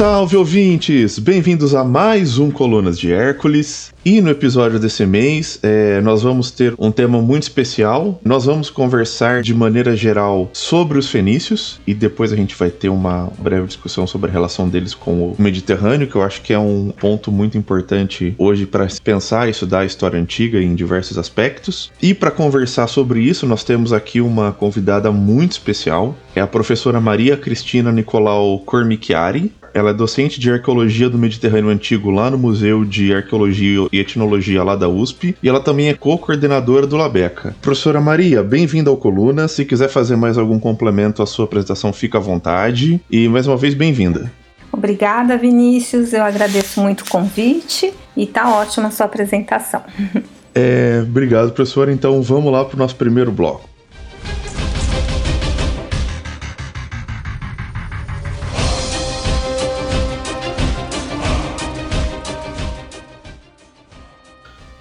[0.00, 1.18] salve ouvintes!
[1.18, 3.92] Bem-vindos a mais um Colunas de Hércules.
[4.02, 8.18] E no episódio desse mês, é, nós vamos ter um tema muito especial.
[8.24, 12.88] Nós vamos conversar de maneira geral sobre os fenícios e depois a gente vai ter
[12.88, 16.58] uma breve discussão sobre a relação deles com o Mediterrâneo, que eu acho que é
[16.58, 21.92] um ponto muito importante hoje para pensar e estudar a história antiga em diversos aspectos.
[22.00, 26.98] E para conversar sobre isso, nós temos aqui uma convidada muito especial, é a professora
[27.02, 29.52] Maria Cristina Nicolau Cormichiari.
[29.72, 34.62] Ela é docente de arqueologia do Mediterrâneo Antigo lá no Museu de Arqueologia e Etnologia
[34.62, 37.54] lá da USP, e ela também é co-coordenadora do Labeca.
[37.62, 39.48] Professora Maria, bem-vinda ao Coluna.
[39.48, 43.00] Se quiser fazer mais algum complemento à sua apresentação, fica à vontade.
[43.10, 44.30] E mais uma vez, bem-vinda.
[44.72, 46.12] Obrigada, Vinícius.
[46.12, 49.82] Eu agradeço muito o convite e tá ótima a sua apresentação.
[50.52, 51.92] É, obrigado, professora.
[51.92, 53.69] Então vamos lá para o nosso primeiro bloco.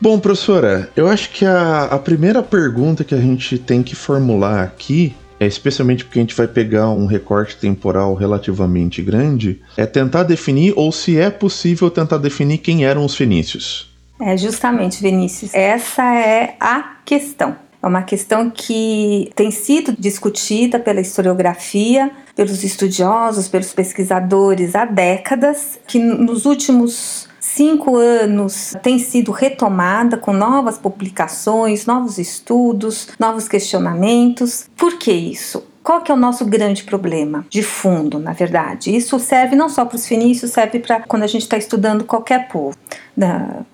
[0.01, 4.63] Bom, professora, eu acho que a, a primeira pergunta que a gente tem que formular
[4.63, 10.23] aqui é especialmente porque a gente vai pegar um recorte temporal relativamente grande, é tentar
[10.23, 13.89] definir ou se é possível tentar definir quem eram os fenícios.
[14.21, 17.55] É justamente, Vinícius, essa é a questão.
[17.81, 25.79] É uma questão que tem sido discutida pela historiografia, pelos estudiosos, pelos pesquisadores há décadas,
[25.87, 34.69] que nos últimos cinco anos tem sido retomada com novas publicações, novos estudos, novos questionamentos.
[34.77, 35.63] Por que isso?
[35.81, 38.95] Qual que é o nosso grande problema de fundo, na verdade?
[38.95, 42.47] Isso serve não só para os fenícios, serve para quando a gente está estudando qualquer
[42.47, 42.77] povo,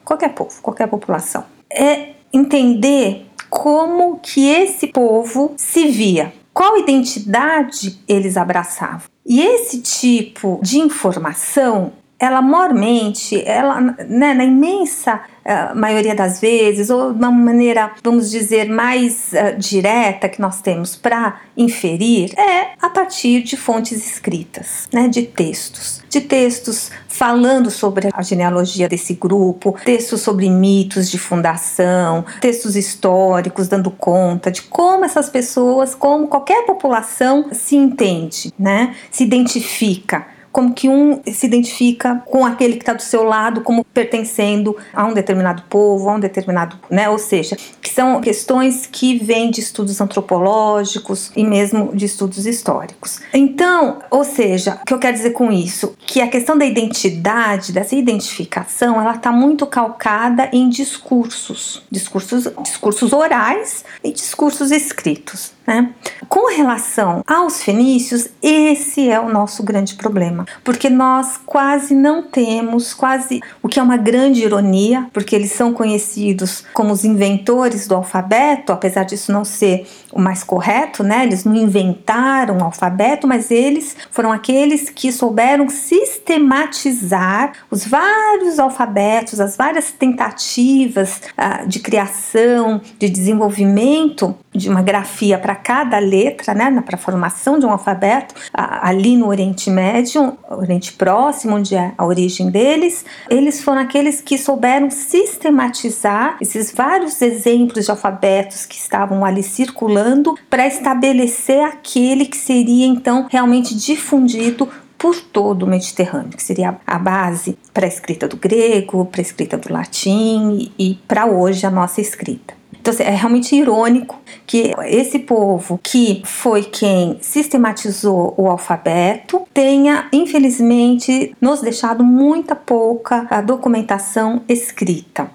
[0.03, 1.43] qualquer povo, qualquer população.
[1.69, 9.09] É entender como que esse povo se via, qual identidade eles abraçavam.
[9.25, 16.89] E esse tipo de informação ela mormente, ela, né, na imensa uh, maioria das vezes,
[16.89, 22.73] ou de uma maneira, vamos dizer, mais uh, direta que nós temos para inferir, é
[22.81, 26.01] a partir de fontes escritas, né, de textos.
[26.09, 33.67] De textos falando sobre a genealogia desse grupo, textos sobre mitos de fundação, textos históricos
[33.67, 40.73] dando conta de como essas pessoas, como qualquer população se entende, né, se identifica como
[40.73, 45.13] que um se identifica com aquele que está do seu lado como pertencendo a um
[45.13, 47.09] determinado povo, a um determinado, né?
[47.09, 53.19] Ou seja, que são questões que vêm de estudos antropológicos e mesmo de estudos históricos.
[53.33, 55.94] Então, ou seja, o que eu quero dizer com isso?
[55.99, 63.11] Que a questão da identidade, dessa identificação, ela está muito calcada em discursos, discursos, discursos
[63.11, 65.54] orais e discursos escritos.
[65.65, 65.89] Né?
[66.29, 72.93] Com relação aos fenícios, esse é o nosso grande problema, porque nós quase não temos,
[72.93, 77.95] quase o que é uma grande ironia, porque eles são conhecidos como os inventores do
[77.95, 81.23] alfabeto, apesar disso não ser o mais correto, né?
[81.23, 89.39] Eles não inventaram o alfabeto, mas eles foram aqueles que souberam sistematizar os vários alfabetos,
[89.39, 96.81] as várias tentativas uh, de criação, de desenvolvimento de uma grafia para cada letra, né,
[96.85, 102.05] para a formação de um alfabeto, ali no Oriente Médio, Oriente Próximo, onde é a
[102.05, 109.25] origem deles, eles foram aqueles que souberam sistematizar esses vários exemplos de alfabetos que estavam
[109.25, 116.44] ali circulando para estabelecer aquele que seria então realmente difundido por todo o Mediterrâneo, que
[116.44, 121.25] seria a base para a escrita do grego, para a escrita do latim e para
[121.25, 122.53] hoje a nossa escrita.
[122.85, 130.07] Então, assim, é realmente irônico que esse povo, que foi quem sistematizou o alfabeto, tenha,
[130.13, 135.31] infelizmente, nos deixado muita pouca documentação escrita.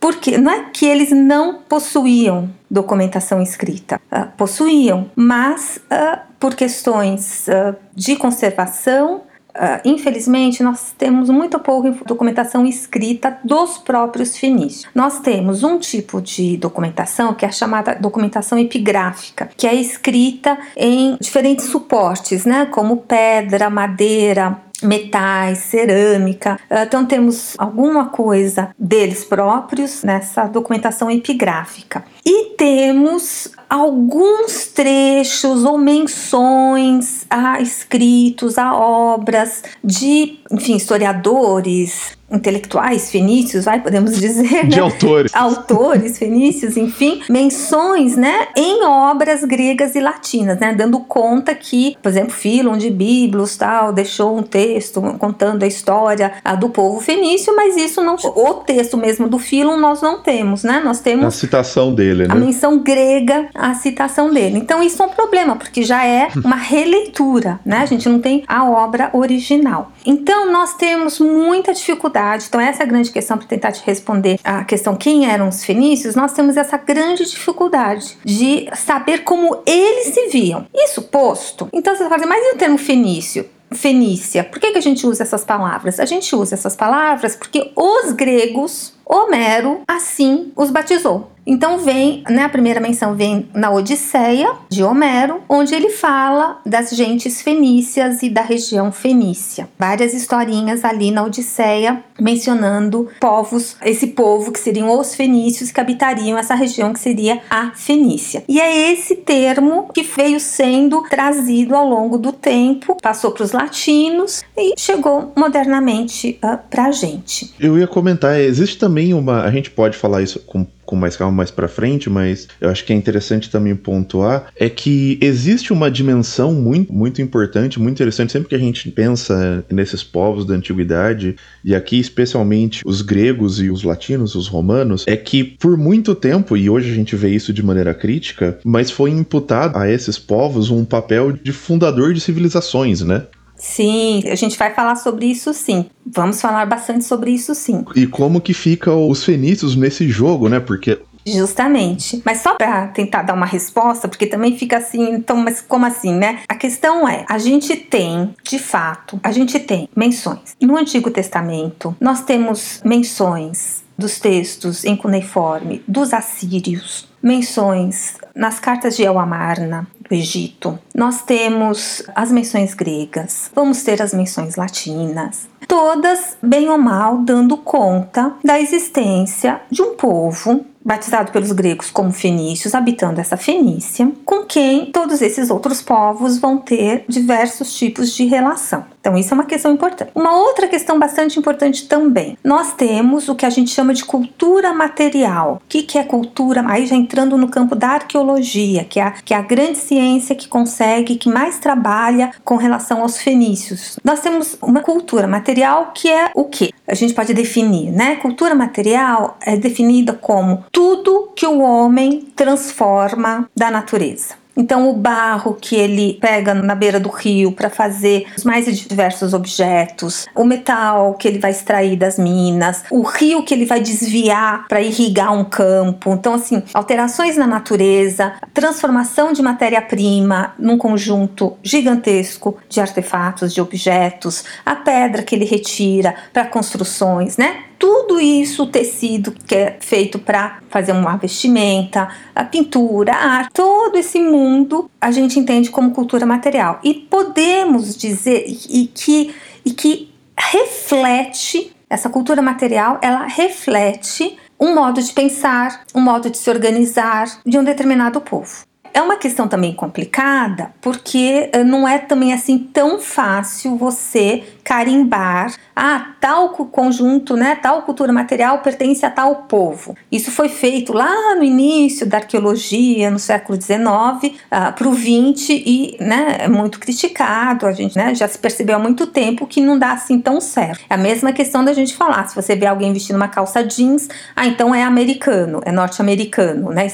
[0.00, 7.46] Porque não é que eles não possuíam documentação escrita, uh, possuíam, mas uh, por questões
[7.48, 14.86] uh, de conservação Uh, infelizmente, nós temos muito pouca documentação escrita dos próprios fenícios.
[14.94, 20.58] Nós temos um tipo de documentação que é a chamada documentação epigráfica, que é escrita
[20.76, 26.58] em diferentes suportes, né, como pedra, madeira, metais, cerâmica.
[26.70, 32.04] Então temos alguma coisa deles próprios nessa documentação epigráfica.
[32.26, 43.64] E temos alguns trechos ou menções a escritos, a obras de, enfim, historiadores, intelectuais fenícios,
[43.64, 44.82] vai, podemos dizer, de né?
[44.82, 51.96] autores, autores fenícios, enfim, menções, né, em obras gregas e latinas, né, dando conta que,
[52.02, 57.00] por exemplo, Filon de Biblos, tal, deixou um texto contando a história a, do povo
[57.00, 60.80] fenício, mas isso não, o texto mesmo do Filon nós não temos, né?
[60.84, 62.26] Nós temos a citação dele, né?
[62.28, 64.58] A menção grega, a citação dele.
[64.58, 67.78] Então isso é um problema, porque já é uma releitura, né?
[67.78, 69.92] A gente não tem a obra original.
[70.06, 72.46] Então nós temos muita dificuldade.
[72.48, 75.64] Então essa é a grande questão para tentar te responder a questão quem eram os
[75.64, 76.14] fenícios.
[76.14, 80.66] Nós temos essa grande dificuldade de saber como eles se viam.
[80.74, 81.68] Isso posto.
[81.72, 83.46] Então você fala, mas e o termo fenício?
[83.72, 84.44] Fenícia.
[84.44, 85.98] Por que, que a gente usa essas palavras?
[85.98, 91.30] A gente usa essas palavras porque os gregos, Homero, assim os batizou.
[91.46, 96.90] Então vem, né, a primeira menção vem na Odisseia de Homero, onde ele fala das
[96.90, 99.68] gentes fenícias e da região fenícia.
[99.78, 106.38] Várias historinhas ali na Odisseia mencionando povos, esse povo que seriam os fenícios que habitariam
[106.38, 108.44] essa região que seria a Fenícia.
[108.48, 113.52] E é esse termo que veio sendo trazido ao longo do tempo, passou para os
[113.52, 117.52] latinos e chegou modernamente uh, para a gente.
[117.58, 121.36] Eu ia comentar, existe também uma, a gente pode falar isso com com mais calma
[121.36, 125.90] mais para frente, mas eu acho que é interessante também pontuar é que existe uma
[125.90, 131.36] dimensão muito, muito importante, muito interessante sempre que a gente pensa nesses povos da antiguidade
[131.64, 136.56] e aqui especialmente os gregos e os latinos, os romanos, é que por muito tempo
[136.56, 140.70] e hoje a gente vê isso de maneira crítica, mas foi imputado a esses povos
[140.70, 143.22] um papel de fundador de civilizações, né?
[143.64, 145.86] Sim, a gente vai falar sobre isso sim.
[146.04, 147.82] Vamos falar bastante sobre isso sim.
[147.96, 150.60] E como que ficam os fenícios nesse jogo, né?
[150.60, 152.20] Porque Justamente.
[152.26, 156.12] Mas só para tentar dar uma resposta, porque também fica assim, então, mas como assim,
[156.12, 156.40] né?
[156.46, 160.54] A questão é, a gente tem, de fato, a gente tem menções.
[160.60, 168.96] No Antigo Testamento, nós temos menções dos textos em cuneiforme dos assírios, menções nas cartas
[168.96, 170.78] de El Amarna, do Egito.
[170.94, 177.56] Nós temos as menções gregas, vamos ter as menções latinas, todas, bem ou mal, dando
[177.56, 184.44] conta da existência de um povo batizado pelos gregos como fenícios, habitando essa Fenícia, com
[184.44, 188.84] quem todos esses outros povos vão ter diversos tipos de relação.
[189.04, 190.10] Então, isso é uma questão importante.
[190.14, 192.38] Uma outra questão bastante importante também.
[192.42, 195.60] Nós temos o que a gente chama de cultura material.
[195.62, 196.64] O que, que é cultura?
[196.66, 200.34] Aí já entrando no campo da arqueologia, que é, a, que é a grande ciência
[200.34, 203.98] que consegue, que mais trabalha com relação aos fenícios.
[204.02, 206.72] Nós temos uma cultura material que é o que?
[206.88, 208.16] A gente pode definir, né?
[208.16, 214.43] Cultura material é definida como tudo que o homem transforma da natureza.
[214.56, 219.34] Então, o barro que ele pega na beira do rio para fazer os mais diversos
[219.34, 224.66] objetos, o metal que ele vai extrair das minas, o rio que ele vai desviar
[224.68, 226.12] para irrigar um campo.
[226.12, 234.44] Então, assim, alterações na natureza, transformação de matéria-prima num conjunto gigantesco de artefatos, de objetos,
[234.64, 237.64] a pedra que ele retira para construções, né?
[237.78, 243.52] Tudo isso, o tecido que é feito para fazer uma vestimenta, a pintura, a arte,
[243.52, 246.80] todo esse mundo a gente entende como cultura material.
[246.82, 249.34] E podemos dizer e que,
[249.64, 256.38] e que reflete, essa cultura material, ela reflete um modo de pensar, um modo de
[256.38, 258.64] se organizar de um determinado povo.
[258.94, 265.52] É uma questão também complicada, porque eh, não é também assim tão fácil você carimbar,
[265.74, 269.96] ah, tal conjunto, né, tal cultura material pertence a tal povo.
[270.12, 275.96] Isso foi feito lá no início da arqueologia, no século XIX, para o XX e,
[276.00, 277.66] né, é muito criticado.
[277.66, 280.84] A gente, né, já se percebeu há muito tempo que não dá assim tão certo.
[280.88, 284.08] É a mesma questão da gente falar, se você vê alguém vestindo uma calça jeans,
[284.36, 286.86] ah, então é americano, é norte-americano, né,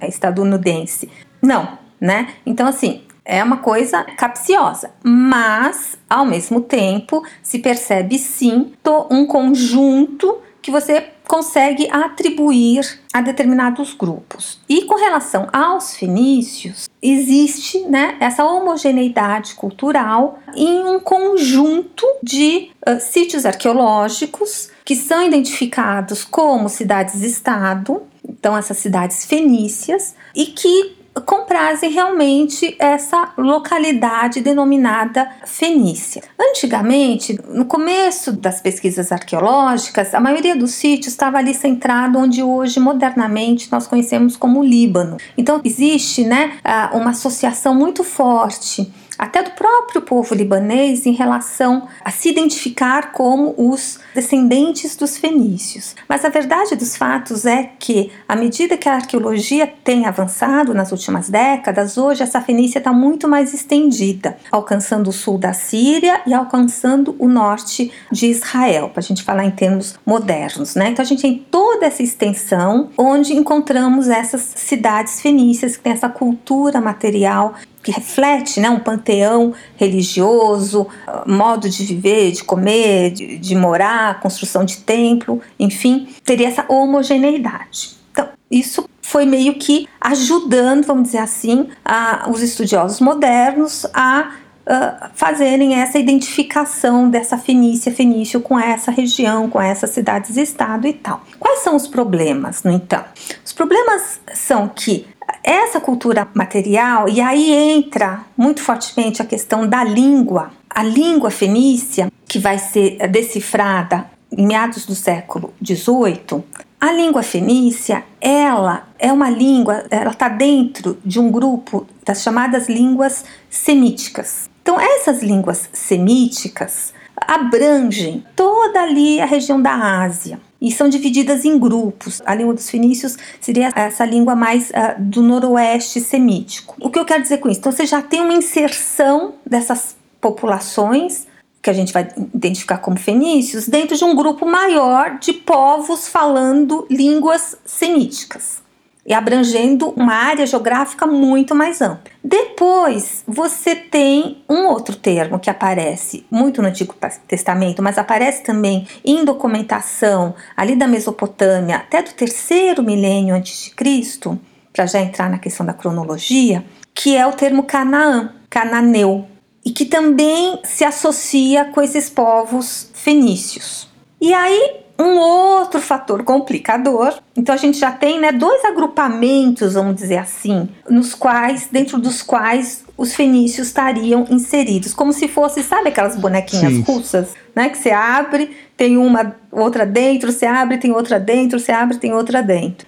[0.00, 1.08] é estadunidense.
[1.44, 2.28] Não, né?
[2.46, 8.72] Então, assim, é uma coisa capciosa, mas ao mesmo tempo se percebe sim
[9.10, 14.60] um conjunto que você consegue atribuir a determinados grupos.
[14.68, 22.98] E com relação aos fenícios, existe né, essa homogeneidade cultural em um conjunto de uh,
[23.00, 32.74] sítios arqueológicos que são identificados como cidades-estado, então essas cidades fenícias, e que comprazem realmente
[32.78, 36.22] essa localidade denominada Fenícia.
[36.38, 42.80] Antigamente, no começo das pesquisas arqueológicas, a maioria dos sítios estava ali centrado onde hoje
[42.80, 45.16] modernamente nós conhecemos como Líbano.
[45.36, 46.54] Então existe, né,
[46.92, 48.92] uma associação muito forte
[49.24, 55.96] até do próprio povo libanês em relação a se identificar como os descendentes dos fenícios.
[56.06, 60.92] Mas a verdade dos fatos é que, à medida que a arqueologia tem avançado nas
[60.92, 66.34] últimas décadas, hoje essa Fenícia está muito mais estendida, alcançando o sul da Síria e
[66.34, 70.74] alcançando o norte de Israel, para a gente falar em termos modernos.
[70.74, 70.90] Né?
[70.90, 76.10] Então a gente tem toda essa extensão onde encontramos essas cidades fenícias que têm essa
[76.10, 77.54] cultura material
[77.84, 80.88] que reflete né, um panteão religioso,
[81.26, 87.96] modo de viver, de comer, de, de morar, construção de templo, enfim, teria essa homogeneidade.
[88.10, 94.32] Então, isso foi meio que ajudando, vamos dizer assim, a, os estudiosos modernos a
[94.64, 101.22] Uh, fazerem essa identificação dessa Fenícia, Fenício com essa região, com essas cidades-estado e tal.
[101.38, 103.10] Quais são os problemas, no entanto?
[103.44, 105.06] Os problemas são que
[105.42, 112.10] essa cultura material, e aí entra muito fortemente a questão da língua, a língua fenícia,
[112.26, 116.42] que vai ser decifrada em meados do século XVIII,
[116.80, 122.68] a língua fenícia, ela é uma língua, ela está dentro de um grupo das chamadas
[122.68, 124.50] línguas semíticas.
[124.60, 131.58] Então, essas línguas semíticas abrangem toda ali a região da Ásia e são divididas em
[131.58, 132.22] grupos.
[132.24, 136.74] A língua dos fenícios seria essa língua mais uh, do noroeste semítico.
[136.80, 137.60] O que eu quero dizer com isso?
[137.60, 141.26] Então você já tem uma inserção dessas populações
[141.60, 146.86] que a gente vai identificar como fenícios dentro de um grupo maior de povos falando
[146.90, 148.63] línguas semíticas
[149.06, 152.12] e abrangendo uma área geográfica muito mais ampla.
[152.22, 156.94] Depois, você tem um outro termo que aparece muito no Antigo
[157.28, 163.70] Testamento, mas aparece também em documentação ali da Mesopotâmia até do terceiro milênio antes de
[163.72, 164.38] Cristo,
[164.72, 169.26] para já entrar na questão da cronologia, que é o termo Canaã, cananeu,
[169.64, 173.88] e que também se associa com esses povos fenícios.
[174.20, 177.14] E aí um outro fator complicador.
[177.36, 182.22] Então a gente já tem né, dois agrupamentos, vamos dizer assim, nos quais, dentro dos
[182.22, 186.82] quais os fenícios estariam inseridos, como se fosse, sabe aquelas bonequinhas Sim.
[186.82, 187.68] russas, né?
[187.68, 192.12] Que você abre, tem uma outra dentro, você abre, tem outra dentro, você abre, tem
[192.12, 192.86] outra dentro.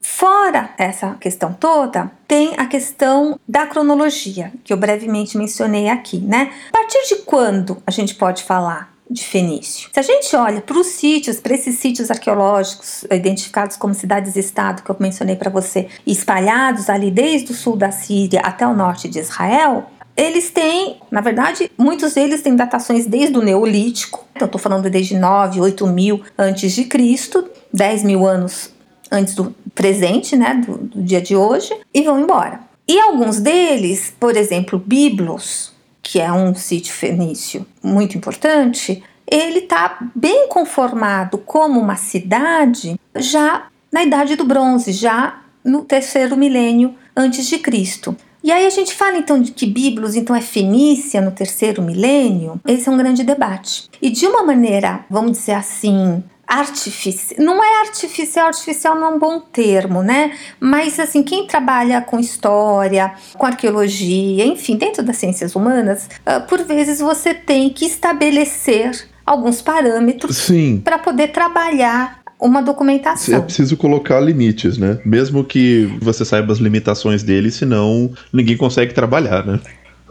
[0.00, 6.50] Fora essa questão toda, tem a questão da cronologia, que eu brevemente mencionei aqui, né?
[6.70, 9.90] A partir de quando a gente pode falar de Fenício.
[9.92, 14.90] Se a gente olha para os sítios, para esses sítios arqueológicos identificados como cidades-estado que
[14.90, 19.18] eu mencionei para você, espalhados ali desde o sul da Síria até o norte de
[19.18, 24.90] Israel, eles têm, na verdade, muitos deles têm datações desde o Neolítico, então estou falando
[24.90, 28.70] desde 9, 8 mil antes de Cristo, 10 mil anos
[29.10, 32.60] antes do presente, né, do, do dia de hoje, e vão embora.
[32.86, 35.71] E alguns deles, por exemplo, Biblos,
[36.02, 43.66] que é um sítio fenício muito importante, ele está bem conformado como uma cidade já
[43.90, 48.16] na Idade do Bronze, já no terceiro milênio antes de Cristo.
[48.42, 52.60] E aí a gente fala então de que Biblos então é Fenícia no terceiro milênio.
[52.66, 53.88] Esse é um grande debate.
[54.00, 57.42] E de uma maneira, vamos dizer assim, artificial.
[57.42, 60.32] Não é artificial, artificial não é um bom termo, né?
[60.60, 66.62] Mas assim, quem trabalha com história, com arqueologia, enfim, dentro das ciências humanas, uh, por
[66.64, 70.50] vezes você tem que estabelecer alguns parâmetros
[70.84, 73.38] para poder trabalhar uma documentação.
[73.38, 74.98] É preciso colocar limites, né?
[75.06, 79.60] Mesmo que você saiba as limitações dele, senão ninguém consegue trabalhar, né?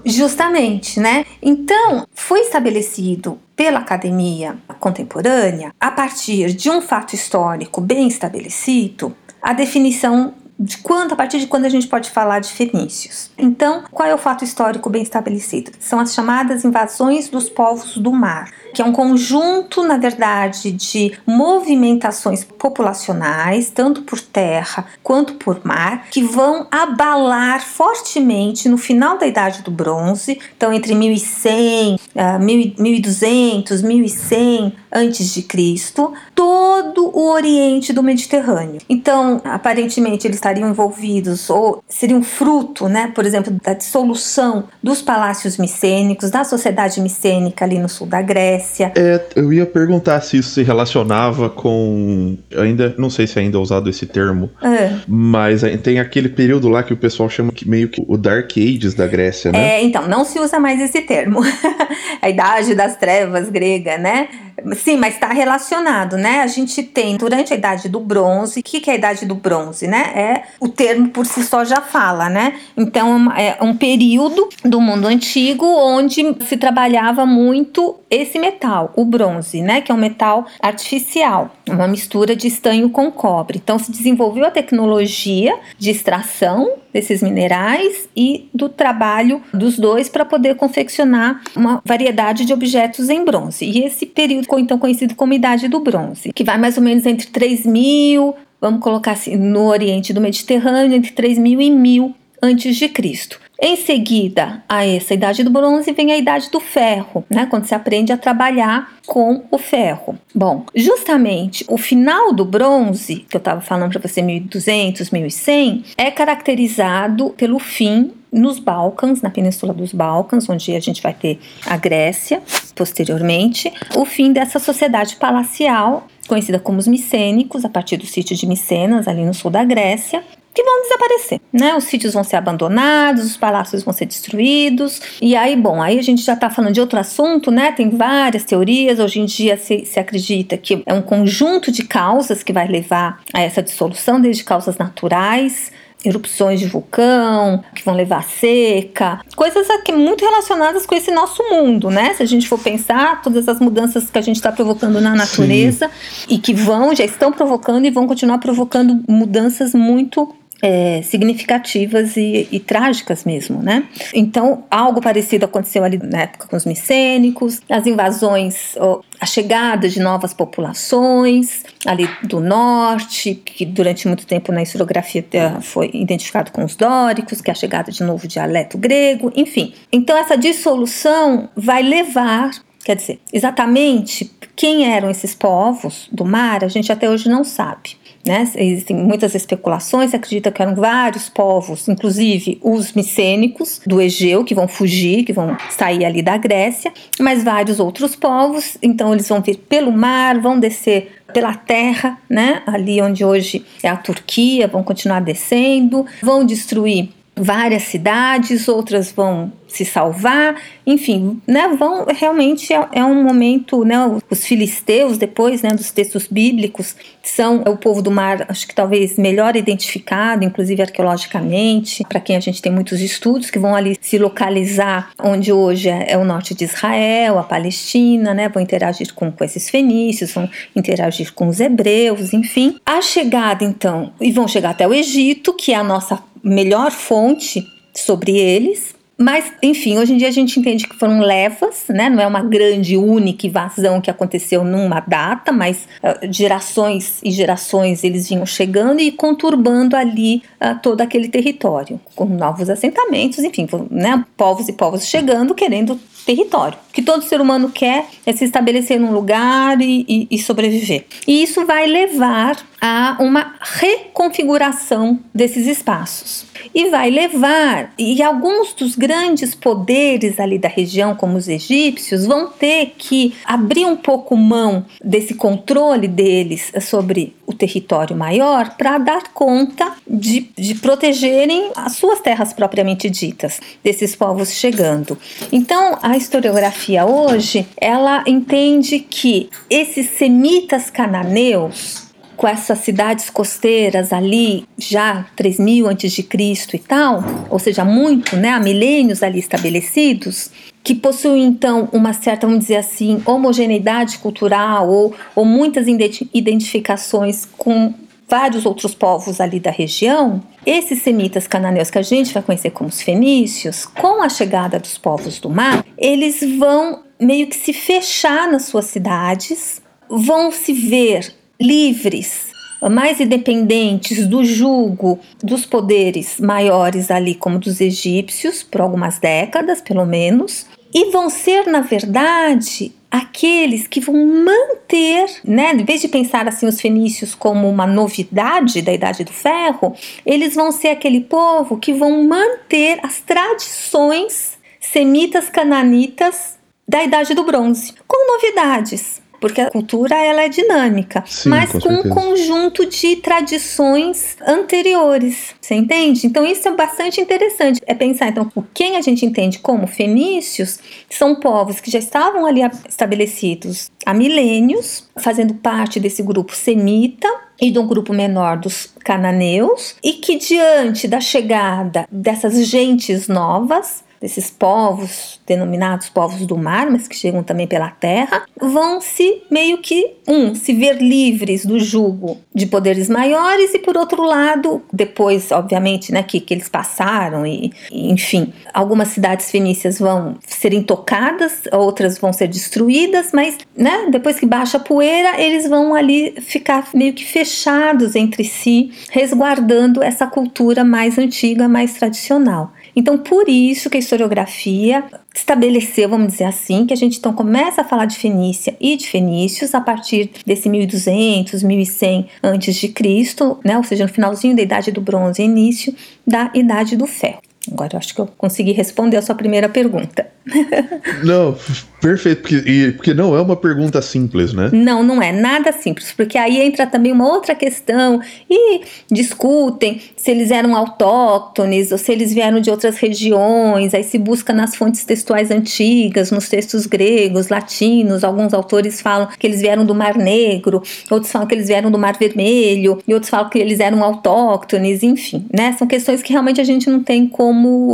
[0.06, 1.26] Justamente, né?
[1.42, 9.54] Então, foi estabelecido pela academia contemporânea, a partir de um fato histórico bem estabelecido, a
[9.54, 13.32] definição de quando, a partir de quando a gente pode falar de fenícios.
[13.38, 15.72] Então, qual é o fato histórico bem estabelecido?
[15.80, 21.14] São as chamadas invasões dos povos do mar, que é um conjunto, na verdade, de
[21.26, 29.28] movimentações populacionais, tanto por terra quanto por mar, que vão abalar fortemente no final da
[29.28, 37.94] Idade do Bronze, então entre 1100, uh, 1200, 1100 antes de Cristo, todo o Oriente
[37.94, 38.82] do Mediterrâneo.
[38.90, 45.58] Então, aparentemente eles estariam envolvidos ou seriam fruto, né, por exemplo, da dissolução dos palácios
[45.58, 48.61] micênicos, da sociedade micênica ali no sul da Grécia.
[48.96, 53.60] É, eu ia perguntar se isso se relacionava com, ainda não sei se ainda é
[53.60, 54.98] usado esse termo, é.
[55.08, 58.94] mas tem aquele período lá que o pessoal chama que meio que o Dark Ages
[58.94, 59.76] da Grécia, né?
[59.78, 61.42] É, então não se usa mais esse termo.
[62.22, 64.30] a idade das trevas grega, né?
[64.76, 66.42] Sim, mas está relacionado, né?
[66.42, 69.34] A gente tem durante a idade do bronze, o que, que é a idade do
[69.34, 70.12] bronze, né?
[70.16, 72.54] É o termo por si só já fala, né?
[72.78, 79.62] Então é um período do mundo antigo onde se trabalhava muito esse metal, o bronze,
[79.62, 79.82] né?
[79.82, 83.60] Que é um metal artificial, uma mistura de estanho com cobre.
[83.64, 90.26] Então se desenvolveu a tecnologia de extração desses minerais e do trabalho dos dois para
[90.26, 93.66] poder confeccionar uma variedade de objetos em bronze.
[93.66, 97.06] E esse período ficou então conhecido como Idade do Bronze, que vai mais ou menos
[97.06, 102.90] entre 3000, vamos colocar assim, no Oriente do Mediterrâneo, entre 3000 e 1000 antes de
[102.90, 103.40] Cristo.
[103.64, 107.46] Em seguida a essa idade do bronze vem a idade do ferro, né?
[107.46, 110.18] Quando se aprende a trabalhar com o ferro.
[110.34, 116.10] Bom, justamente o final do bronze, que eu estava falando para você, 1200, 1100, é
[116.10, 121.78] caracterizado pelo fim nos Balcãs, na Península dos Balcãs, onde a gente vai ter a
[121.78, 122.42] Grécia
[122.74, 128.48] posteriormente, o fim dessa sociedade palacial conhecida como os micênicos, a partir do sítio de
[128.48, 131.76] Micenas, ali no sul da Grécia, que vão desaparecer, né?
[131.76, 135.02] Os sítios vão ser abandonados, os palácios vão ser destruídos.
[135.22, 137.72] E aí, bom, aí a gente já está falando de outro assunto, né?
[137.72, 139.00] Tem várias teorias.
[139.00, 143.22] Hoje em dia se, se acredita que é um conjunto de causas que vai levar
[143.34, 145.72] a essa dissolução, desde causas naturais,
[146.04, 151.44] erupções de vulcão, que vão levar a seca, coisas aqui muito relacionadas com esse nosso
[151.50, 152.14] mundo, né?
[152.14, 155.88] Se a gente for pensar, todas as mudanças que a gente está provocando na natureza
[155.88, 156.26] Sim.
[156.36, 162.48] e que vão, já estão provocando e vão continuar provocando mudanças muito é, significativas e,
[162.52, 163.86] e, trágicas mesmo, né?
[164.14, 168.76] Então, algo parecido aconteceu ali na época com os micênicos, as invasões,
[169.20, 175.26] a chegada de novas populações ali do norte, que durante muito tempo na historiografia
[175.62, 179.74] foi identificado com os dóricos, que é a chegada de novo dialeto grego, enfim.
[179.92, 182.52] Então, essa dissolução vai levar
[182.84, 188.01] Quer dizer, exatamente quem eram esses povos do mar, a gente até hoje não sabe.
[188.26, 188.48] Né?
[188.56, 194.54] Existem muitas especulações, se acredita que eram vários povos, inclusive os micênicos do Egeu, que
[194.54, 199.42] vão fugir, que vão sair ali da Grécia, mas vários outros povos, então eles vão
[199.42, 202.62] vir pelo mar, vão descer pela terra, né?
[202.68, 207.10] ali onde hoje é a Turquia, vão continuar descendo, vão destruir
[207.42, 213.98] várias cidades, outras vão se salvar, enfim, né, vão realmente é, é, um momento, né,
[214.30, 219.18] os filisteus depois, né, dos textos bíblicos são o povo do mar, acho que talvez
[219.18, 224.18] melhor identificado, inclusive arqueologicamente, para quem a gente tem muitos estudos que vão ali se
[224.18, 229.32] localizar onde hoje é, é o norte de Israel, a Palestina, né, vão interagir com,
[229.32, 232.76] com esses fenícios, vão interagir com os hebreus, enfim.
[232.86, 237.66] A chegada então, e vão chegar até o Egito, que é a nossa melhor fonte
[237.94, 242.10] sobre eles, mas, enfim, hoje em dia a gente entende que foram levas, né?
[242.10, 248.04] Não é uma grande, única invasão que aconteceu numa data, mas uh, gerações e gerações
[248.04, 254.26] eles vinham chegando e conturbando ali uh, todo aquele território, com novos assentamentos, enfim, né?
[254.36, 256.78] Povos e povos chegando, querendo território.
[256.90, 261.06] O que todo ser humano quer é se estabelecer num lugar e, e, e sobreviver.
[261.28, 266.46] E isso vai levar a uma reconfiguração desses espaços.
[266.74, 272.48] E vai levar, e alguns dos grandes poderes ali da região, como os egípcios, vão
[272.48, 279.34] ter que abrir um pouco mão desse controle deles sobre o território maior para dar
[279.34, 285.18] conta de, de protegerem as suas terras propriamente ditas, desses povos chegando.
[285.52, 292.11] Então, a historiografia hoje, ela entende que esses semitas cananeus,
[292.42, 298.36] com essas cidades costeiras ali, já 3000 antes de Cristo e tal, ou seja, muito,
[298.36, 300.50] né, há milênios ali estabelecidos,
[300.84, 305.86] que possuem então uma certa, vamos dizer assim, homogeneidade cultural ou, ou muitas
[306.34, 307.94] identificações com
[308.28, 312.90] vários outros povos ali da região, esses semitas cananeus que a gente vai conhecer como
[312.90, 318.52] os fenícios, com a chegada dos povos do mar, eles vão meio que se fechar
[318.52, 322.52] nas suas cidades, vão se ver livres,
[322.90, 330.06] mais independentes do jugo dos poderes maiores ali, como dos egípcios, por algumas décadas pelo
[330.06, 336.48] menos, e vão ser, na verdade, aqueles que vão manter, né, em vez de pensar
[336.48, 339.96] assim os fenícios como uma novidade da Idade do Ferro,
[340.26, 347.44] eles vão ser aquele povo que vão manter as tradições semitas cananitas da Idade do
[347.44, 352.86] Bronze, com novidades Porque a cultura ela é dinâmica, Sim, mas com com, um conjunto
[352.86, 355.56] de tradições anteriores.
[355.60, 356.28] Você entende?
[356.28, 357.82] Então isso é bastante interessante.
[357.86, 362.46] É pensar então o quem a gente entende como fenícios são povos que já estavam
[362.46, 367.28] ali estabelecidos há milênios, fazendo parte desse grupo semita
[367.60, 374.04] e de um grupo menor dos cananeus, e que diante da chegada dessas gentes novas,
[374.22, 379.80] desses povos denominados povos do mar, mas que chegam também pela terra, vão se meio
[379.80, 385.52] que um se ver livres do jugo de poderes maiores e por outro lado, depois,
[385.52, 391.64] obviamente, né, que, que eles passaram e, e enfim, algumas cidades fenícias vão ser intocadas,
[391.72, 396.88] outras vão ser destruídas, mas né, depois que baixa a poeira, eles vão ali ficar
[396.94, 402.72] meio que fechados entre si, resguardando essa cultura mais antiga, mais tradicional.
[402.96, 407.82] Então, por isso que a historiografia estabeleceu, vamos dizer assim, que a gente então começa
[407.82, 413.60] a falar de Fenícia e de fenícios a partir desse 1200, 1100 antes de Cristo,
[413.64, 413.78] né?
[413.78, 417.51] Ou seja, no finalzinho da Idade do Bronze e início da Idade do Ferro.
[417.70, 420.26] Agora eu acho que eu consegui responder a sua primeira pergunta.
[421.24, 421.56] Não,
[422.02, 424.72] perfeito, porque, e, porque não é uma pergunta simples, né?
[424.74, 428.20] Não, não é nada simples, porque aí entra também uma outra questão
[428.50, 434.18] e discutem se eles eram autóctones ou se eles vieram de outras regiões, aí se
[434.18, 439.86] busca nas fontes textuais antigas, nos textos gregos, latinos, alguns autores falam que eles vieram
[439.86, 443.60] do Mar Negro, outros falam que eles vieram do Mar Vermelho, e outros falam que
[443.60, 445.74] eles eram autóctones, enfim, né?
[445.74, 447.51] São questões que realmente a gente não tem como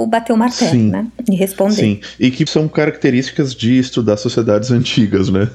[0.07, 0.89] bater o martelo, Sim.
[0.89, 1.07] né?
[1.29, 1.75] E responder.
[1.75, 5.49] Sim, e que são características de estudar sociedades antigas, né?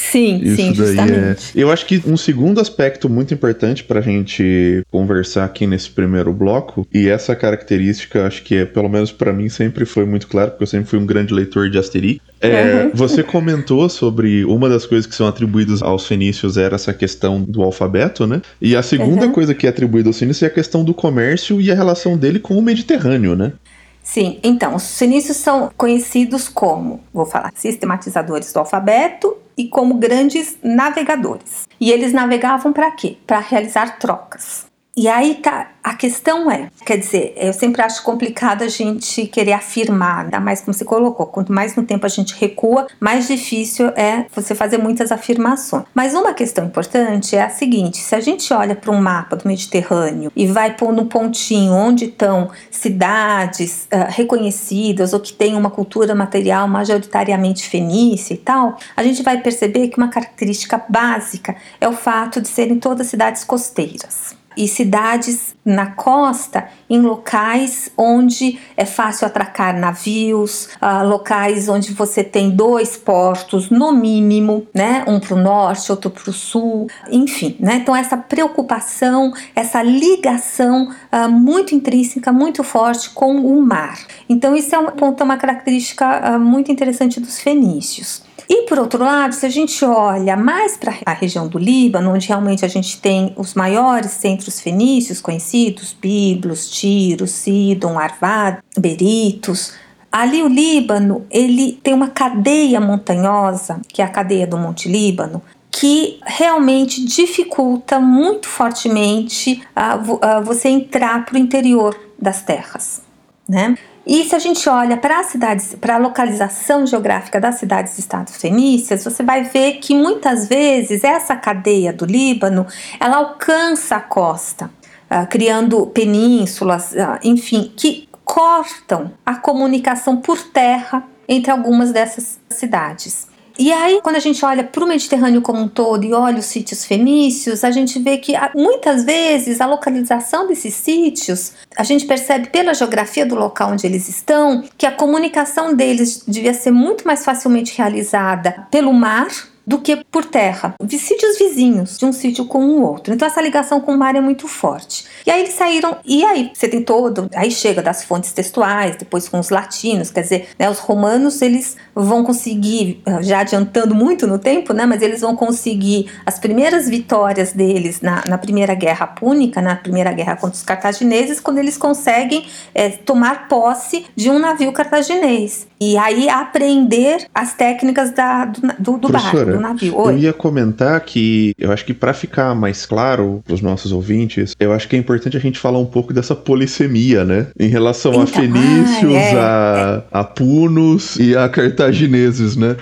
[0.00, 1.58] Sim, Isso sim, daí justamente.
[1.58, 1.60] é.
[1.60, 6.86] Eu acho que um segundo aspecto muito importante pra gente conversar aqui nesse primeiro bloco,
[6.94, 10.62] e essa característica, acho que é, pelo menos pra mim, sempre foi muito claro, porque
[10.62, 12.20] eu sempre fui um grande leitor de Asterix.
[12.40, 12.90] É, Uhum.
[12.94, 17.60] Você comentou sobre uma das coisas que são atribuídas aos fenícios era essa questão do
[17.62, 18.40] alfabeto, né?
[18.60, 19.32] E a segunda Uhum.
[19.32, 22.38] coisa que é atribuída aos fenícios é a questão do comércio e a relação dele
[22.38, 23.52] com o Mediterrâneo, né?
[24.00, 30.56] Sim, então, os fenícios são conhecidos como, vou falar, sistematizadores do alfabeto e como grandes
[30.62, 31.68] navegadores.
[31.80, 33.16] E eles navegavam para quê?
[33.26, 34.67] Para realizar trocas.
[35.00, 39.52] E aí tá, a questão é, quer dizer, eu sempre acho complicado a gente querer
[39.52, 43.90] afirmar, ainda mais como você colocou, quanto mais no tempo a gente recua, mais difícil
[43.90, 45.84] é você fazer muitas afirmações.
[45.94, 49.46] Mas uma questão importante é a seguinte, se a gente olha para um mapa do
[49.46, 55.70] Mediterrâneo e vai pôr no pontinho onde estão cidades ah, reconhecidas ou que têm uma
[55.70, 61.88] cultura material majoritariamente fenícia e tal, a gente vai perceber que uma característica básica é
[61.88, 68.84] o fato de serem todas cidades costeiras e cidades na costa, em locais onde é
[68.84, 75.34] fácil atracar navios, ah, locais onde você tem dois portos no mínimo, né, um para
[75.34, 77.76] o norte, outro para o sul, enfim, né.
[77.76, 83.96] Então essa preocupação, essa ligação ah, muito intrínseca, muito forte com o mar.
[84.28, 88.27] Então isso é um ponto, é uma característica ah, muito interessante dos fenícios.
[88.48, 92.28] E por outro lado, se a gente olha mais para a região do Líbano, onde
[92.28, 99.74] realmente a gente tem os maiores centros fenícios conhecidos, Biblos, Tiro, Sidon, Arvad, Beritos,
[100.10, 105.42] ali o Líbano, ele tem uma cadeia montanhosa, que é a cadeia do Monte Líbano,
[105.70, 113.02] que realmente dificulta muito fortemente a, a você entrar para o interior das terras,
[113.46, 113.76] né?
[114.08, 118.00] E se a gente olha para as cidades, para a localização geográfica das cidades e
[118.00, 122.66] estados fenícias, você vai ver que muitas vezes essa cadeia do Líbano,
[122.98, 124.70] ela alcança a costa,
[125.10, 133.28] uh, criando penínsulas, uh, enfim, que cortam a comunicação por terra entre algumas dessas cidades.
[133.58, 136.44] E aí, quando a gente olha para o Mediterrâneo como um todo e olha os
[136.44, 142.50] sítios fenícios, a gente vê que muitas vezes a localização desses sítios, a gente percebe
[142.50, 147.24] pela geografia do local onde eles estão, que a comunicação deles devia ser muito mais
[147.24, 149.26] facilmente realizada pelo mar
[149.68, 153.12] do que por terra, de sítios vizinhos, de um sítio com o outro.
[153.12, 155.04] Então essa ligação com o mar é muito forte.
[155.26, 159.28] E aí eles saíram, e aí você tem todo, aí chega das fontes textuais, depois
[159.28, 164.38] com os latinos, quer dizer, né, os romanos eles vão conseguir, já adiantando muito no
[164.38, 169.60] tempo, né, mas eles vão conseguir as primeiras vitórias deles na, na primeira guerra púnica,
[169.60, 174.72] na primeira guerra contra os cartagineses, quando eles conseguem é, tomar posse de um navio
[174.72, 175.66] cartaginês.
[175.80, 178.46] E aí aprender as técnicas da,
[178.78, 179.96] do, do barco, navio.
[179.96, 180.14] Oi.
[180.14, 184.54] Eu ia comentar que eu acho que para ficar mais claro para os nossos ouvintes,
[184.58, 187.48] eu acho que é importante a gente falar um pouco dessa polissemia, né?
[187.58, 190.18] Em relação então, a fenícios, ah, é, a, é.
[190.20, 192.76] a punos e a cartagineses, né?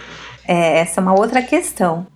[0.47, 2.07] É, essa é uma outra questão.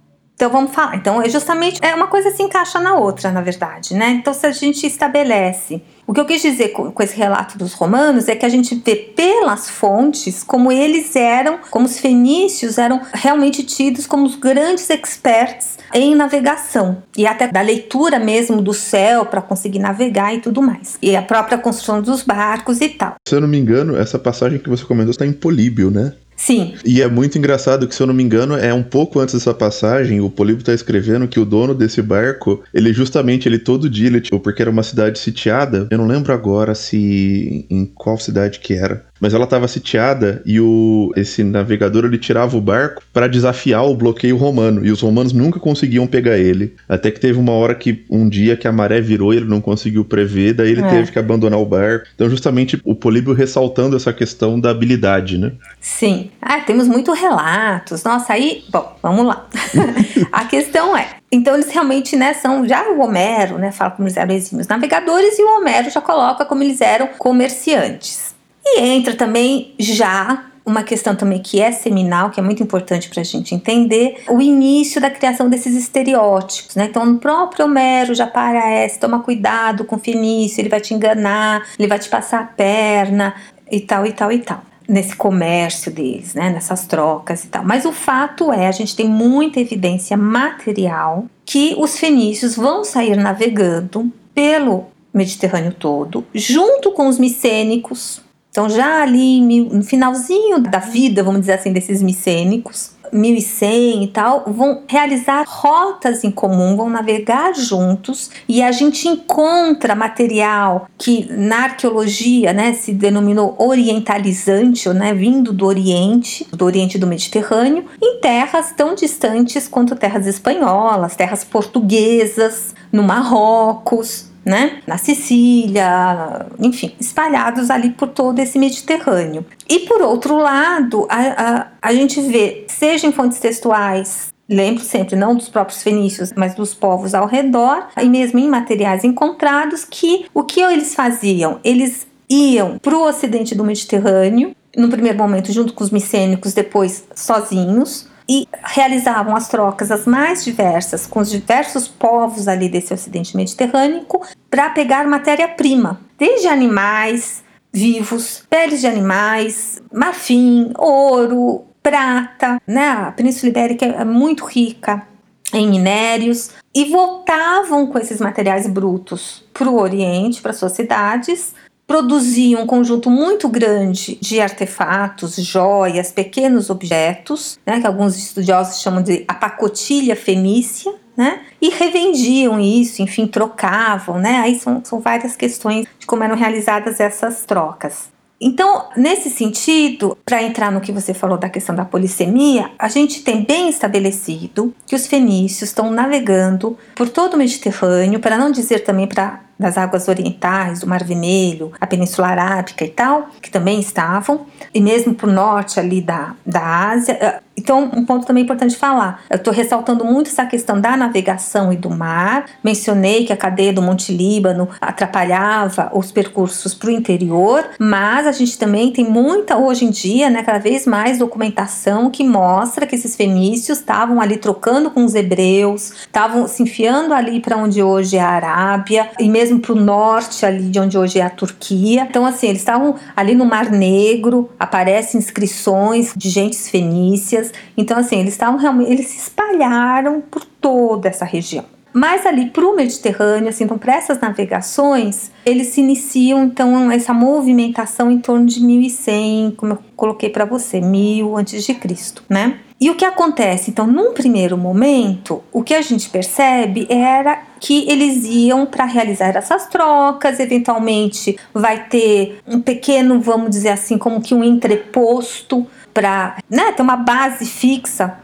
[0.40, 0.96] Então vamos falar.
[0.96, 4.08] Então é justamente é uma coisa se encaixa na outra, na verdade, né?
[4.12, 7.74] Então se a gente estabelece o que eu quis dizer com, com, esse relato dos
[7.74, 13.02] romanos é que a gente vê pelas fontes como eles eram, como os fenícios eram
[13.12, 19.26] realmente tidos como os grandes experts em navegação e até da leitura mesmo do céu
[19.26, 20.96] para conseguir navegar e tudo mais.
[21.02, 23.16] E a própria construção dos barcos e tal.
[23.28, 26.14] Se eu não me engano, essa passagem que você comentou está em Políbio, né?
[26.40, 26.72] Sim.
[26.86, 29.52] E é muito engraçado que, se eu não me engano, é um pouco antes dessa
[29.52, 34.06] passagem, o Políbio tá escrevendo que o dono desse barco, ele justamente, ele todo dia,
[34.06, 38.58] ele, tipo, porque era uma cidade sitiada, eu não lembro agora se em qual cidade
[38.58, 43.28] que era, mas ela estava sitiada e o esse navegador ele tirava o barco para
[43.28, 44.84] desafiar o bloqueio romano.
[44.84, 46.74] E os romanos nunca conseguiam pegar ele.
[46.88, 49.60] Até que teve uma hora que um dia que a maré virou e ele não
[49.60, 50.88] conseguiu prever daí ele é.
[50.88, 52.06] teve que abandonar o barco.
[52.14, 55.52] Então justamente o Políbio ressaltando essa questão da habilidade né?
[55.80, 56.30] Sim.
[56.40, 58.02] Ah temos muitos relatos.
[58.02, 59.48] Nossa aí bom vamos lá.
[60.32, 64.16] A questão é então eles realmente, né, são já o Homero, né, fala como eles
[64.16, 68.29] eram exímios navegadores e o Homero já coloca como eles eram comerciantes.
[68.64, 73.20] E entra também já uma questão também que é seminal, que é muito importante para
[73.20, 76.86] a gente entender, o início da criação desses estereótipos, né?
[76.88, 81.66] Então, no próprio Homero já parece, toma cuidado com o Fenício, ele vai te enganar,
[81.78, 83.34] ele vai te passar a perna
[83.70, 84.62] e tal, e tal, e tal.
[84.88, 86.50] Nesse comércio deles, né?
[86.50, 87.64] Nessas trocas e tal.
[87.64, 93.16] Mas o fato é, a gente tem muita evidência material que os fenícios vão sair
[93.16, 98.20] navegando pelo Mediterrâneo todo, junto com os micênicos,
[98.50, 104.44] então, já ali no finalzinho da vida, vamos dizer assim, desses micênicos, 1100 e tal,
[104.46, 111.64] vão realizar rotas em comum, vão navegar juntos e a gente encontra material que na
[111.64, 118.20] arqueologia, né, se denominou orientalizante, ou, né, vindo do Oriente, do Oriente do Mediterrâneo, em
[118.20, 124.80] terras tão distantes quanto terras espanholas, terras portuguesas, no Marrocos, né?
[124.86, 129.44] Na Sicília, enfim, espalhados ali por todo esse Mediterrâneo.
[129.68, 135.14] E por outro lado, a, a, a gente vê, seja em fontes textuais, lembro sempre
[135.14, 140.26] não dos próprios fenícios, mas dos povos ao redor, e mesmo em materiais encontrados, que
[140.34, 141.60] o que eles faziam?
[141.62, 147.04] Eles iam para o ocidente do Mediterrâneo, no primeiro momento junto com os micênicos, depois
[147.14, 153.36] sozinhos, e realizavam as trocas as mais diversas com os diversos povos ali desse ocidente
[153.36, 154.06] mediterrâneo
[154.48, 162.90] para pegar matéria-prima, desde animais vivos, peles de animais, marfim, ouro, prata, né?
[162.90, 165.04] A Península Ibérica é muito rica
[165.52, 171.52] em minérios e voltavam com esses materiais brutos para o Oriente, para suas cidades,
[171.90, 179.02] produziam um conjunto muito grande de artefatos, joias, pequenos objetos, né, que alguns estudiosos chamam
[179.02, 185.34] de a pacotilha fenícia, né, e revendiam isso, enfim, trocavam, né, aí são, são várias
[185.34, 188.08] questões de como eram realizadas essas trocas.
[188.40, 193.24] Então, nesse sentido, para entrar no que você falou da questão da polissemia, a gente
[193.24, 198.84] tem bem estabelecido que os fenícios estão navegando por todo o Mediterrâneo, para não dizer
[198.84, 203.78] também para das águas orientais, do Mar Vermelho, a Península Arábica e tal, que também
[203.78, 207.18] estavam, e mesmo para o norte ali da, da Ásia.
[207.20, 209.22] Eh, então, um ponto também importante falar.
[209.28, 212.46] Eu estou ressaltando muito essa questão da navegação e do mar.
[212.64, 218.32] Mencionei que a cadeia do Monte Líbano atrapalhava os percursos para o interior, mas a
[218.32, 222.94] gente também tem muita, hoje em dia, né, cada vez mais documentação que mostra que
[222.94, 228.16] esses fenícios estavam ali trocando com os hebreus, estavam se enfiando ali para onde hoje
[228.16, 231.30] é a Arábia, e mesmo mesmo para o norte, ali de onde hoje é a
[231.30, 232.06] Turquia.
[232.08, 237.52] Então, assim, eles estavam ali no Mar Negro, aparecem inscrições de gentes fenícias.
[237.76, 241.64] Então, assim, eles estavam realmente, eles se espalharam por toda essa região.
[241.92, 247.12] Mas ali para o Mediterrâneo, assim, então para essas navegações, eles se iniciam então essa
[247.12, 252.60] movimentação em torno de 1100, como eu coloquei para você, 1000 antes de Cristo, né?
[252.80, 253.70] E o que acontece?
[253.70, 259.36] Então, num primeiro momento, o que a gente percebe era que eles iam para realizar
[259.36, 266.38] essas trocas, eventualmente vai ter um pequeno, vamos dizer assim, como que um entreposto para
[266.48, 268.16] né, ter uma base fixa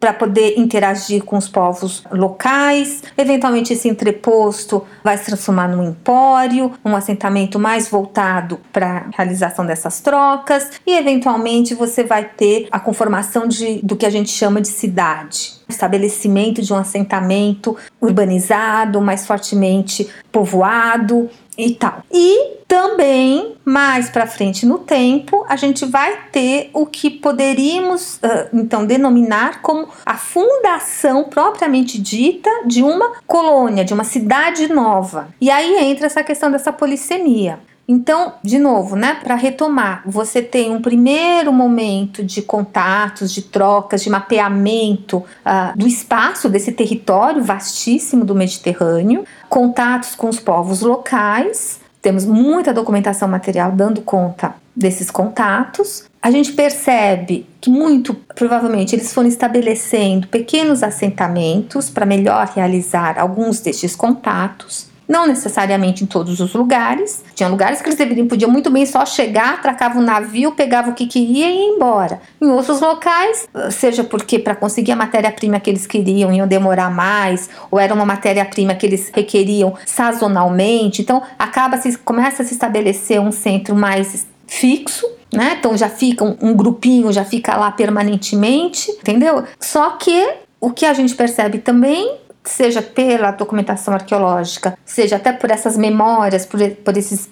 [0.00, 3.02] para poder interagir com os povos locais.
[3.16, 9.66] Eventualmente, esse entreposto vai se transformar num empório, um assentamento mais voltado para a realização
[9.66, 14.60] dessas trocas, e eventualmente você vai ter a conformação de, do que a gente chama
[14.60, 15.60] de cidade.
[15.68, 21.28] Estabelecimento de um assentamento urbanizado, mais fortemente povoado,
[21.66, 22.02] e tal.
[22.12, 28.48] E também mais para frente no tempo, a gente vai ter o que poderíamos uh,
[28.52, 35.28] então denominar como a fundação propriamente dita de uma colônia, de uma cidade nova.
[35.40, 37.58] E aí entra essa questão dessa polissemia.
[37.92, 44.00] Então, de novo, né, para retomar, você tem um primeiro momento de contatos, de trocas,
[44.04, 51.80] de mapeamento uh, do espaço desse território vastíssimo do Mediterrâneo, contatos com os povos locais.
[52.00, 56.04] Temos muita documentação material dando conta desses contatos.
[56.22, 63.58] A gente percebe que muito provavelmente eles foram estabelecendo pequenos assentamentos para melhor realizar alguns
[63.58, 64.89] destes contatos.
[65.10, 67.24] Não necessariamente em todos os lugares.
[67.34, 70.94] Tinha lugares que eles deveriam, podiam muito bem só chegar, atracava o navio, pegava o
[70.94, 72.20] que queria e ia embora.
[72.40, 77.50] Em outros locais, seja porque para conseguir a matéria-prima que eles queriam iam demorar mais,
[77.72, 81.02] ou era uma matéria-prima que eles requeriam sazonalmente.
[81.02, 85.56] Então, acaba se começa a se estabelecer um centro mais fixo, né?
[85.58, 89.42] Então já fica um, um, grupinho, já fica lá permanentemente, entendeu?
[89.58, 95.50] Só que o que a gente percebe também seja pela documentação arqueológica, seja até por
[95.50, 97.28] essas memórias, por, por esses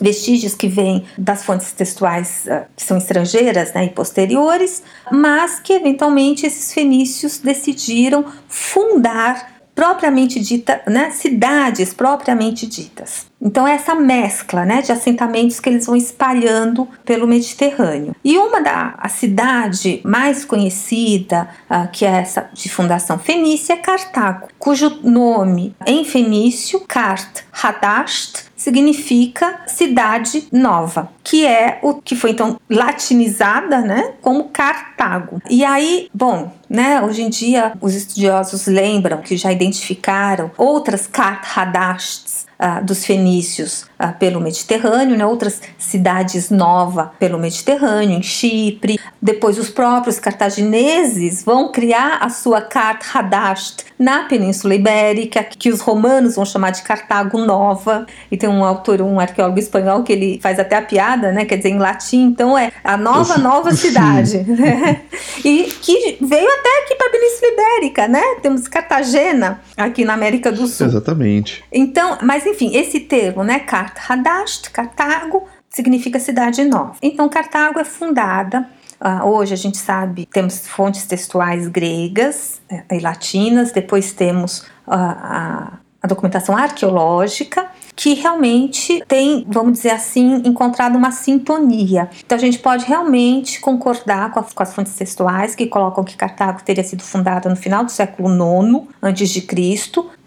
[0.00, 5.72] vestígios que vêm das fontes textuais uh, que são estrangeiras né, e posteriores, mas que
[5.72, 13.26] eventualmente esses fenícios decidiram fundar propriamente dita, né, cidades propriamente ditas.
[13.40, 18.14] Então essa mescla, né, de assentamentos que eles vão espalhando pelo Mediterrâneo.
[18.22, 23.76] E uma da a cidade mais conhecida, uh, que é essa de fundação fenícia, é
[23.76, 32.30] Cartago, cujo nome em fenício, Kart Hadasht, significa cidade nova, que é o que foi
[32.30, 35.42] então latinizada, né, como Cartago.
[35.50, 41.44] E aí, bom, né, hoje em dia os estudiosos lembram que já identificaram outras Kart
[41.56, 48.98] Hadashts uh, dos fenícios uh, pelo Mediterrâneo, né, outras cidades novas pelo Mediterrâneo, em Chipre.
[49.20, 55.80] Depois os próprios cartagineses vão criar a sua Kart Hadasht na Península Ibérica, que os
[55.80, 58.06] romanos vão chamar de Cartago Nova.
[58.30, 61.56] E tem um autor, um arqueólogo espanhol, que ele faz até a piada, né, quer
[61.56, 64.38] dizer, em latim, então é a nova, nova cidade.
[64.38, 65.02] Né?
[65.44, 68.22] E que veio até aqui para a Península Ibérica, né?
[68.42, 70.86] Temos Cartagena aqui na América do Sul.
[70.86, 71.64] Exatamente.
[71.72, 76.96] Então, mas enfim, esse termo, né, Kart Hadasht, Cartago, significa cidade nova.
[77.02, 78.68] Então, Cartago é fundada
[79.02, 84.94] Uh, hoje a gente sabe, temos fontes textuais gregas eh, e latinas, depois temos uh,
[84.94, 92.08] a, a, documentação arqueológica, que realmente tem, vamos dizer assim, encontrado uma sintonia.
[92.24, 96.16] Então a gente pode realmente concordar com as, com as fontes textuais que colocam que
[96.16, 99.40] Cartago teria sido fundada no final do século IX a.C.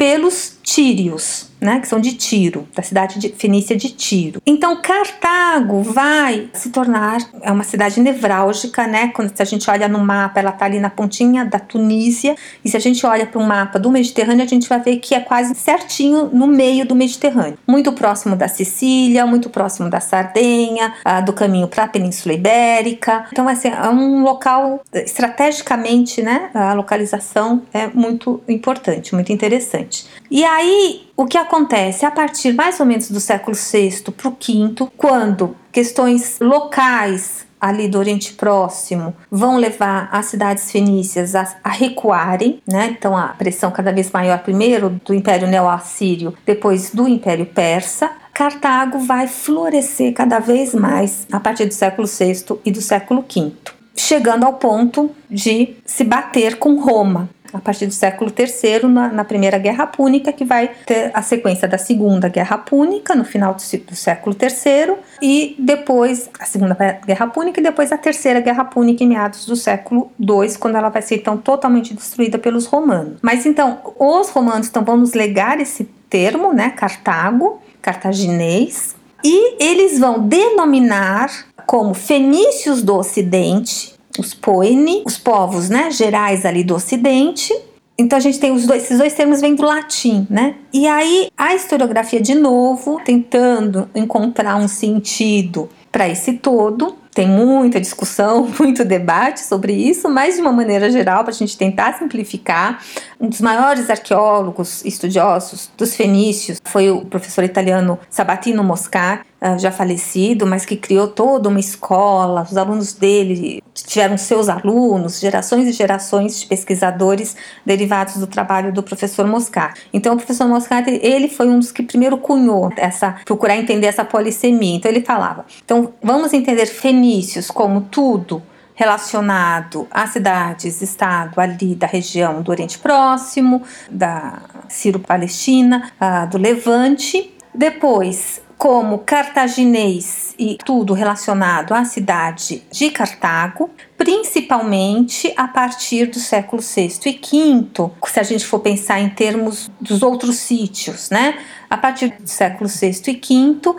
[0.06, 4.42] pelos tírios né, que são de Tiro, da cidade de Fenícia de Tiro.
[4.46, 9.08] Então Cartago vai se tornar é uma cidade nevrálgica, né?
[9.10, 12.70] Quando se a gente olha no mapa, ela está ali na pontinha da Tunísia, e
[12.70, 15.20] se a gente olha para o mapa do Mediterrâneo, a gente vai ver que é
[15.20, 20.94] quase certinho no meio do Mediterrâneo, muito próximo da Sicília, muito próximo da Sardenha,
[21.26, 23.26] do caminho para a Península Ibérica.
[23.32, 26.50] Então assim, é um local estrategicamente, né?
[26.54, 29.95] A localização é muito importante, muito interessante.
[30.30, 34.32] E aí o que acontece a partir mais ou menos do século VI para o
[34.32, 41.70] V, quando questões locais ali do Oriente Próximo vão levar as cidades fenícias a, a,
[41.70, 42.96] recuarem, né?
[42.98, 48.12] Então a pressão cada vez maior primeiro do Império Neo-Assírio, depois do Império Persa.
[48.34, 53.54] Cartago vai florescer cada vez mais a partir do século VI e do século V,
[53.96, 59.24] chegando ao ponto de se bater com Roma a partir do século III, na, na,
[59.24, 63.78] Primeira Guerra Púnica, que vai ter a sequência da Segunda Guerra Púnica, no final do,
[63.80, 69.04] do século III, e depois a Segunda Guerra Púnica, e depois a Terceira Guerra Púnica,
[69.04, 73.20] em meados do século II, quando ela vai ser então totalmente destruída pelos romanos.
[73.22, 80.00] Mas então, os romanos então, vão nos legar esse termo, né, Cartago, cartaginês, e eles
[80.00, 81.30] vão denominar
[81.66, 87.54] como fenícios do Ocidente, os Poeni, os povos né, gerais ali do Ocidente.
[87.98, 90.56] Então a gente tem os dois, esses dois termos vêm do latim, né?
[90.74, 96.98] E aí a historiografia de novo tentando encontrar um sentido para esse todo.
[97.14, 101.58] Tem muita discussão, muito debate sobre isso, mas de uma maneira geral, para a gente
[101.58, 102.84] tentar simplificar,
[103.18, 109.72] um dos maiores arqueólogos estudiosos dos fenícios foi o professor italiano Sabatino Moscar, ah, já
[109.72, 115.72] falecido, mas que criou toda uma escola, os alunos dele tiveram seus alunos, gerações e
[115.72, 119.82] gerações de pesquisadores derivados do trabalho do professor Moscati.
[119.94, 124.06] Então, o professor Moscati, ele foi um dos que primeiro cunhou essa, procurar entender essa
[124.06, 124.76] polissemia.
[124.76, 128.42] Então, ele falava, então, vamos entender fenícios como tudo
[128.76, 135.92] relacionado a cidades, estado ali da região do Oriente Próximo, da Sírio-Palestina,
[136.30, 137.34] do Levante.
[137.54, 146.62] Depois, como cartaginês e tudo relacionado à cidade de Cartago, principalmente a partir do século
[146.62, 151.38] VI e V, se a gente for pensar em termos dos outros sítios, né?
[151.70, 153.76] A partir do século VI e V, uh,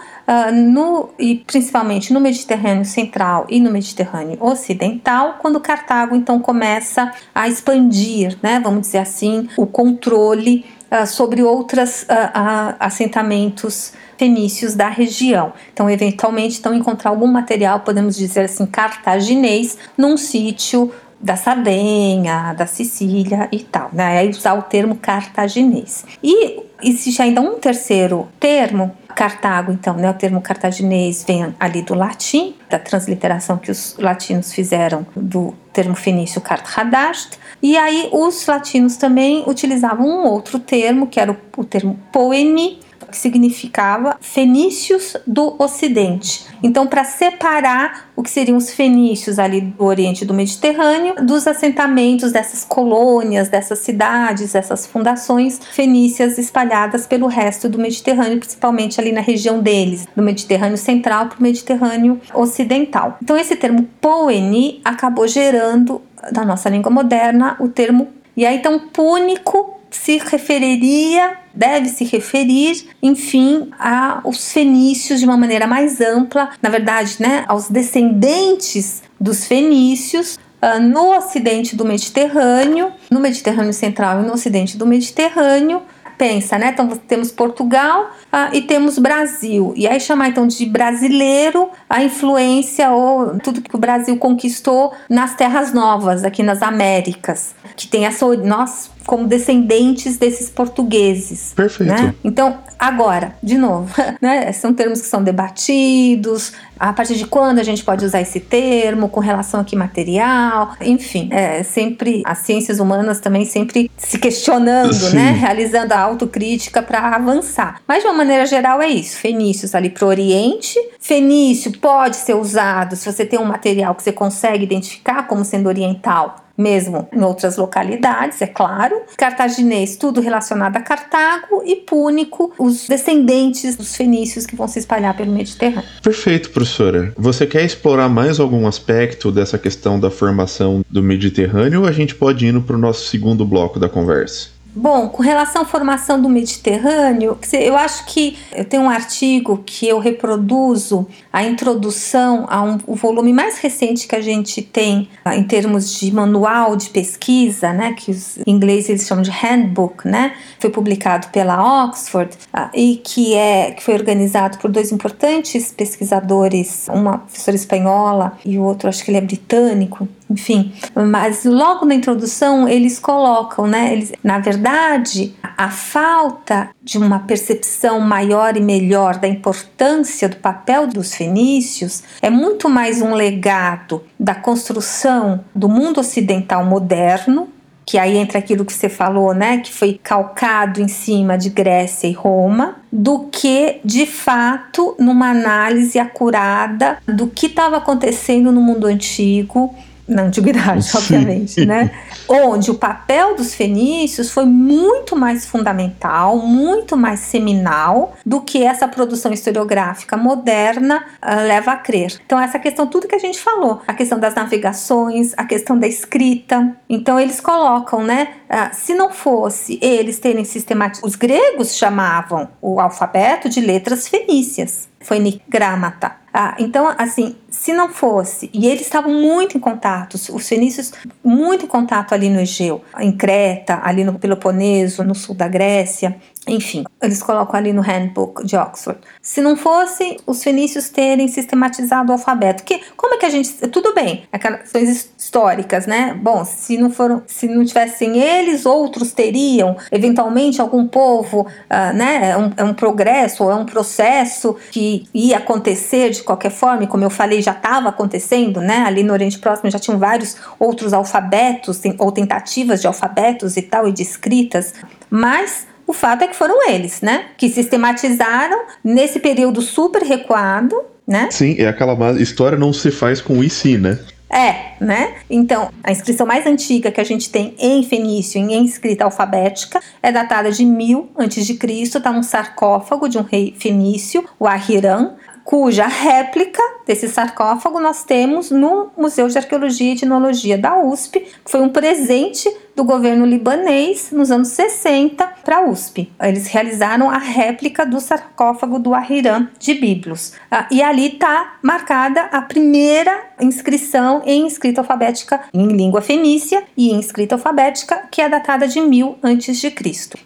[0.52, 7.48] no, e principalmente no Mediterrâneo Central e no Mediterrâneo Ocidental, quando Cartago então começa a
[7.48, 8.60] expandir, né?
[8.62, 10.64] Vamos dizer assim, o controle
[11.02, 15.52] uh, sobre outros uh, assentamentos fenícios da região.
[15.72, 22.66] Então, eventualmente, então, encontrar algum material, podemos dizer assim, cartaginês, num sítio da Sardenha, da
[22.66, 24.18] Sicília e tal, né?
[24.18, 26.04] Aí usar o termo cartaginês.
[26.22, 30.10] E existe ainda um terceiro termo, Cartago, então, né?
[30.10, 35.94] O termo cartaginês vem ali do latim, da transliteração que os latinos fizeram do termo
[35.94, 41.64] fenício Carthadast, e aí os latinos também utilizavam um outro termo, que era o, o
[41.64, 42.78] termo poemi,
[43.10, 46.46] que significava fenícios do Ocidente.
[46.62, 52.32] Então, para separar o que seriam os fenícios ali do Oriente do Mediterrâneo dos assentamentos
[52.32, 59.20] dessas colônias, dessas cidades, dessas fundações fenícias espalhadas pelo resto do Mediterrâneo, principalmente ali na
[59.20, 63.18] região deles, do Mediterrâneo Central para o Mediterrâneo Ocidental.
[63.22, 66.00] Então, esse termo poeni acabou gerando,
[66.32, 68.08] na nossa língua moderna, o termo.
[68.36, 75.66] E aí, então, púnico se referiria, deve se referir, enfim, aos fenícios de uma maneira
[75.66, 83.20] mais ampla, na verdade, né, aos descendentes dos fenícios uh, no ocidente do Mediterrâneo, no
[83.20, 85.82] Mediterrâneo Central e no ocidente do Mediterrâneo,
[86.16, 86.70] pensa, né?
[86.72, 89.72] Então temos Portugal ah, e temos Brasil.
[89.76, 95.34] E aí chamar então de brasileiro a influência ou tudo que o Brasil conquistou nas
[95.34, 101.52] terras novas, aqui nas Américas, que tem essa nós como descendentes desses portugueses.
[101.54, 101.92] Perfeito.
[101.92, 102.14] Né?
[102.24, 104.52] Então, agora, de novo, né?
[104.52, 109.08] são termos que são debatidos, a partir de quando a gente pode usar esse termo,
[109.08, 114.92] com relação a que material, enfim, é sempre as ciências humanas também sempre se questionando,
[114.92, 115.10] né?
[115.10, 115.16] Sim.
[115.16, 115.30] né?
[115.30, 117.80] Realizando a autocrítica para avançar.
[117.86, 119.16] Mas de uma maneira geral é isso.
[119.16, 120.78] Fenícios ali para o Oriente.
[121.00, 125.68] Fenício pode ser usado se você tem um material que você consegue identificar como sendo
[125.68, 128.96] oriental mesmo em outras localidades, é claro.
[129.16, 135.16] Cartaginês, tudo relacionado a Cartago, e Púnico, os descendentes dos fenícios que vão se espalhar
[135.16, 135.88] pelo Mediterrâneo.
[136.02, 137.12] Perfeito, professora.
[137.16, 142.14] Você quer explorar mais algum aspecto dessa questão da formação do Mediterrâneo ou a gente
[142.14, 144.55] pode ir para o nosso segundo bloco da conversa?
[144.78, 149.88] Bom, com relação à formação do Mediterrâneo, eu acho que eu tenho um artigo que
[149.88, 155.34] eu reproduzo a introdução a um, o volume mais recente que a gente tem ah,
[155.34, 160.34] em termos de manual de pesquisa, né, que os ingleses eles chamam de handbook, né,
[160.60, 166.86] foi publicado pela Oxford uh, e que é que foi organizado por dois importantes pesquisadores,
[166.92, 171.94] uma professora espanhola e o outro acho que ele é britânico, enfim, mas logo na
[171.94, 173.92] introdução eles colocam, né?
[173.92, 180.86] Eles, na verdade, a falta de uma percepção maior e melhor da importância do papel
[180.86, 187.48] dos fenícios é muito mais um legado da construção do mundo ocidental moderno
[187.86, 192.08] que aí entra aquilo que você falou, né, que foi calcado em cima de Grécia
[192.08, 198.88] e Roma, do que de fato numa análise acurada do que estava acontecendo no mundo
[198.88, 199.72] antigo
[200.08, 200.98] na antiguidade, Sim.
[200.98, 201.90] obviamente, né?
[202.28, 208.86] Onde o papel dos fenícios foi muito mais fundamental, muito mais seminal do que essa
[208.86, 212.20] produção historiográfica moderna uh, leva a crer.
[212.24, 215.86] Então essa questão, tudo que a gente falou, a questão das navegações, a questão da
[215.86, 216.76] escrita.
[216.88, 218.28] Então eles colocam, né?
[218.48, 224.88] Uh, se não fosse eles terem sistematizado, os gregos chamavam o alfabeto de letras fenícias,
[225.00, 226.25] foi nigrâmata.
[226.38, 230.92] Ah, então, assim, se não fosse, e eles estavam muito em contato, os fenícios
[231.24, 236.14] muito em contato ali no Egeu, em Creta, ali no Peloponeso, no sul da Grécia,
[236.46, 239.00] enfim, eles colocam ali no Handbook de Oxford.
[239.20, 243.52] Se não fosse os fenícios terem sistematizado o alfabeto, que como é que a gente,
[243.68, 246.14] tudo bem, aquelas questões históricas, né?
[246.14, 252.30] Bom, se não foram, se não tivessem eles, outros teriam, eventualmente algum povo, uh, né?
[252.30, 256.84] É um, é um progresso ou é um processo que ia acontecer de qualquer forma,
[256.84, 258.84] e como eu falei, já estava acontecendo, né?
[258.86, 263.88] Ali no Oriente Próximo já tinham vários outros alfabetos ou tentativas de alfabetos e tal
[263.88, 264.74] e de escritas,
[265.10, 267.26] mas o fato é que foram eles, né?
[267.36, 270.76] Que sistematizaram nesse período super recuado,
[271.06, 271.28] né?
[271.30, 273.98] Sim, é aquela história não se faz com e si, né?
[274.28, 275.14] É, né?
[275.30, 280.10] Então, a inscrição mais antiga que a gente tem em fenício, em escrita alfabética, é
[280.10, 281.42] datada de 1000 a.C.,
[281.82, 285.14] está num sarcófago de um rei fenício, o Ahiram,
[285.44, 291.50] cuja réplica desse sarcófago nós temos no Museu de Arqueologia e Etnologia da USP, que
[291.50, 296.12] foi um presente do governo libanês nos anos 60 para a USP.
[296.20, 300.34] Eles realizaram a réplica do sarcófago do Ahiram de Biblos.
[300.50, 306.90] Ah, e ali está marcada a primeira inscrição em escrita alfabética em língua fenícia e
[306.90, 309.74] em escrita alfabética, que é datada de 1000 a.C.